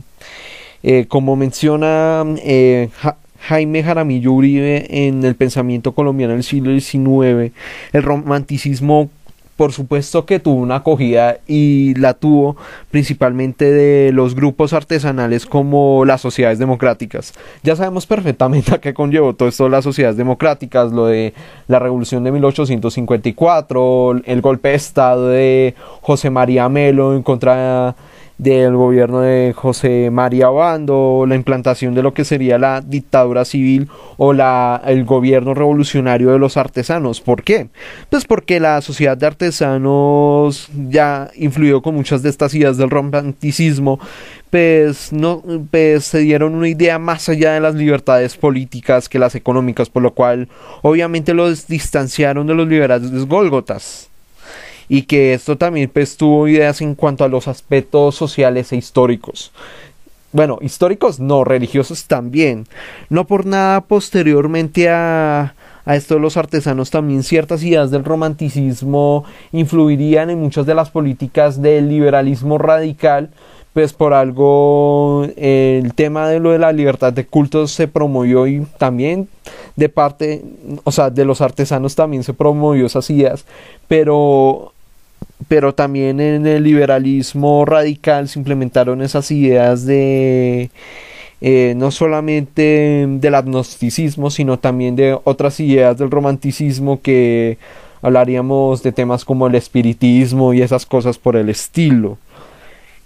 [0.82, 2.88] eh, como menciona eh,
[3.42, 7.54] Jaime Jaramillo Uribe en el pensamiento colombiano del siglo XIX,
[7.92, 9.10] el romanticismo
[9.60, 12.56] por supuesto que tuvo una acogida y la tuvo
[12.92, 17.34] principalmente de los grupos artesanales como las sociedades democráticas.
[17.62, 21.34] Ya sabemos perfectamente a qué conllevó todo esto las sociedades democráticas, lo de
[21.68, 27.98] la revolución de 1854, el golpe de estado de José María Melo en contra
[28.40, 33.90] del gobierno de José María Bando, la implantación de lo que sería la dictadura civil
[34.18, 37.20] o la, el gobierno revolucionario de los artesanos.
[37.20, 37.68] ¿Por qué?
[38.10, 44.00] Pues porque la sociedad de artesanos ya influyó con muchas de estas ideas del romanticismo,
[44.50, 49.36] pues, no, pues se dieron una idea más allá de las libertades políticas que las
[49.36, 50.48] económicas, por lo cual
[50.82, 54.10] obviamente los distanciaron de los liberales gólgotas
[54.90, 59.52] y que esto también pues tuvo ideas en cuanto a los aspectos sociales e históricos.
[60.32, 62.68] Bueno, históricos no, religiosos también.
[63.10, 70.30] No por nada posteriormente a, a esto los artesanos también ciertas ideas del romanticismo influirían
[70.30, 73.30] en muchas de las políticas del liberalismo radical,
[73.74, 78.66] pues por algo el tema de lo de la libertad de cultos se promovió y
[78.78, 79.30] también
[79.76, 80.44] de parte,
[80.84, 83.46] o sea, de los artesanos también se promovió esas ideas,
[83.88, 84.74] pero
[85.50, 90.70] pero también en el liberalismo radical se implementaron esas ideas de
[91.42, 97.58] eh, no solamente del agnosticismo, sino también de otras ideas del romanticismo que
[98.04, 102.18] hablaríamos de temas como el espiritismo y esas cosas por el estilo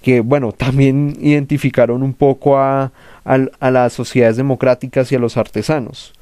[0.04, 2.92] que bueno también identificaron un poco a,
[3.24, 6.14] a las sociedades democráticas y a los artesanos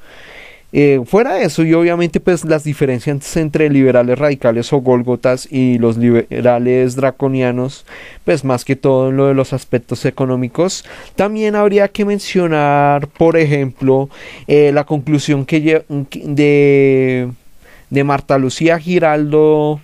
[0.74, 5.76] eh, fuera de eso, y obviamente, pues las diferencias entre liberales radicales o gólgotas y
[5.76, 7.84] los liberales draconianos,
[8.24, 13.36] pues más que todo en lo de los aspectos económicos, también habría que mencionar, por
[13.36, 14.08] ejemplo,
[14.46, 17.30] eh, la conclusión que de,
[17.90, 19.78] de Marta Lucía Giraldo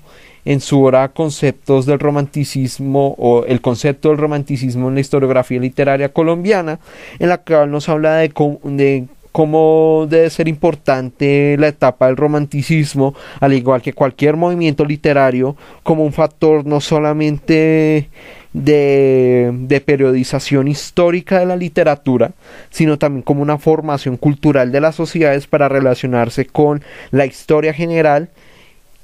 [0.47, 6.09] en su obra Conceptos del Romanticismo o el concepto del romanticismo en la historiografía literaria
[6.09, 6.81] colombiana,
[7.19, 8.33] en la cual nos habla de,
[8.65, 15.57] de cómo debe ser importante la etapa del romanticismo, al igual que cualquier movimiento literario,
[15.83, 18.09] como un factor no solamente
[18.53, 22.33] de, de, periodización histórica de la literatura,
[22.71, 28.31] sino también como una formación cultural de las sociedades para relacionarse con la historia general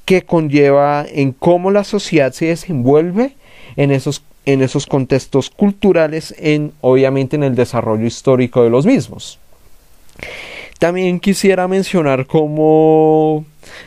[0.04, 3.36] que conlleva en cómo la sociedad se desenvuelve
[3.76, 9.38] en esos en esos contextos culturales en obviamente en el desarrollo histórico de los mismos.
[10.78, 13.44] También quisiera mencionar cómo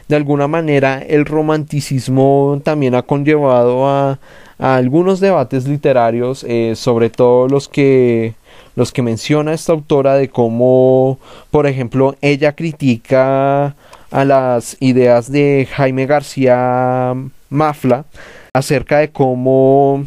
[0.08, 4.20] de alguna manera el romanticismo también ha conllevado a,
[4.60, 8.34] algunos debates literarios, eh, sobre todo los que
[8.76, 11.20] los que menciona esta autora de cómo,
[11.52, 13.76] por ejemplo, ella critica
[14.12, 17.14] a las ideas de Jaime García
[17.50, 18.06] Mafla
[18.54, 20.06] acerca de cómo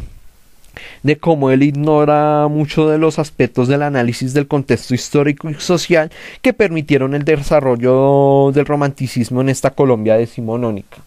[1.03, 6.11] de cómo él ignora mucho de los aspectos del análisis del contexto histórico y social
[6.41, 10.97] que permitieron el desarrollo del romanticismo en esta Colombia decimonónica.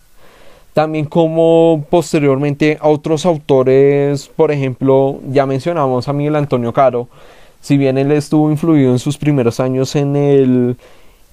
[0.72, 7.08] También como posteriormente otros autores, por ejemplo, ya mencionamos a Miguel Antonio Caro,
[7.60, 10.76] si bien él estuvo influido en sus primeros años en el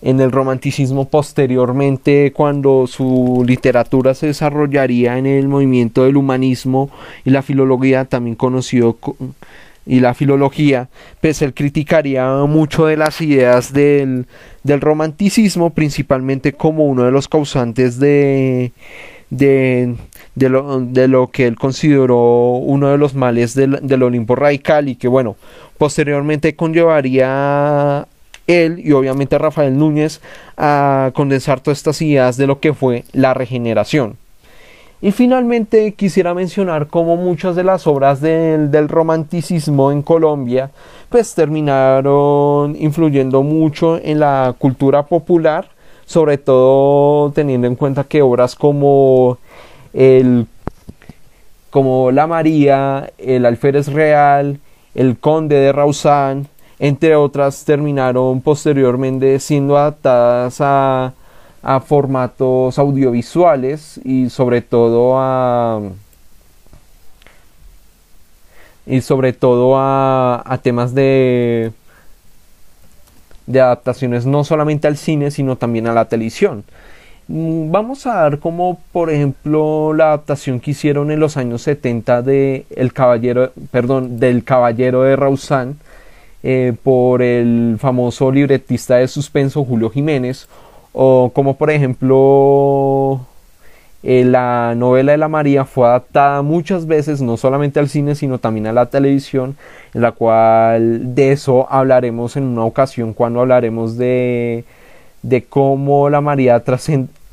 [0.02, 6.90] en el romanticismo posteriormente cuando su literatura se desarrollaría en el movimiento del humanismo
[7.24, 8.98] y la filología también conocido
[9.86, 10.90] y la filología
[11.22, 14.26] pues él criticaría mucho de las ideas del,
[14.64, 18.72] del romanticismo principalmente como uno de los causantes de
[19.32, 19.96] de,
[20.36, 24.96] lo, de lo que él consideró uno de los males del, del Olimpo radical y
[24.96, 25.38] que bueno
[25.78, 28.08] posteriormente conllevaría
[28.52, 30.22] él y obviamente Rafael Núñez
[30.58, 34.18] a condensar todas estas ideas de lo que fue la regeneración.
[35.04, 40.70] Y finalmente quisiera mencionar cómo muchas de las obras del, del, romanticismo en Colombia
[41.10, 45.70] pues terminaron influyendo mucho en la cultura popular,
[46.06, 49.40] sobre todo teniendo en cuenta que obras como
[49.94, 50.46] el
[51.72, 54.60] como La María, el Alférez Real,
[54.94, 56.48] el Conde de Rausán,
[56.82, 61.14] entre otras terminaron posteriormente siendo adaptadas a,
[61.86, 65.80] formatos audiovisuales y sobre todo a
[68.88, 71.72] y sobre todo a, temas de,
[73.46, 76.64] de adaptaciones no solamente al cine, sino también a la televisión.
[77.28, 82.24] Mm, vamos a dar como, por ejemplo, la adaptación que hicieron en los años 70
[82.24, 85.78] de El Caballero, perdón, del Caballero de Rausán
[86.44, 90.48] eh, por el famoso libretista de suspenso Julio Jiménez,
[90.94, 93.22] o como por ejemplo
[94.04, 98.40] eh, la novela de la María fue adaptada muchas veces, no solamente al cine, sino
[98.40, 99.56] también a la televisión,
[99.94, 104.64] en la cual de eso hablaremos en una ocasión cuando hablaremos de,
[105.22, 106.64] de cómo la María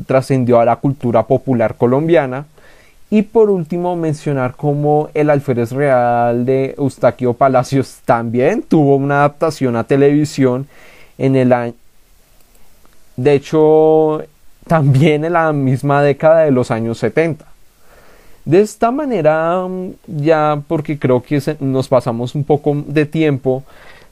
[0.06, 2.44] trascendió a la cultura popular colombiana.
[3.10, 9.76] Y por último mencionar cómo el alférez real de Eustaquio Palacios también tuvo una adaptación
[9.76, 10.66] a televisión
[11.16, 11.74] en el año...
[13.16, 14.22] De hecho,
[14.66, 17.44] también en la misma década de los años 70.
[18.44, 19.66] De esta manera,
[20.06, 23.64] ya porque creo que nos pasamos un poco de tiempo,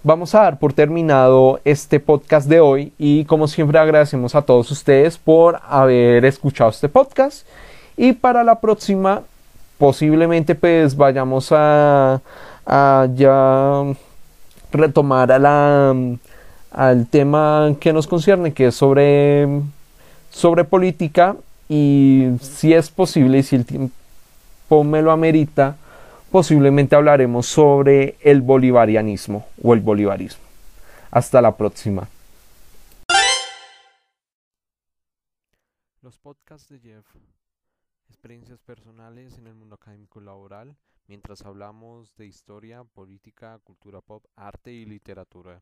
[0.02, 4.70] vamos a dar por terminado este podcast de hoy y como siempre agradecemos a todos
[4.70, 7.46] ustedes por haber escuchado este podcast
[7.96, 9.22] y para la próxima
[9.78, 12.20] posiblemente pues vayamos a,
[13.14, 13.82] ya
[14.72, 19.48] retomar al tema que nos concierne que es sobre
[20.30, 21.36] sobre política
[21.68, 25.76] y si es posible y si el tiempo me lo amerita,
[26.30, 30.44] posiblemente hablaremos sobre el bolivarianismo o el bolivarismo.
[31.10, 32.08] Hasta la próxima.
[36.02, 37.04] Los podcasts de Jeff,
[38.26, 44.72] experiencias personales en el mundo académico laboral, mientras hablamos de historia, política, cultura pop, arte
[44.72, 45.60] y literatura.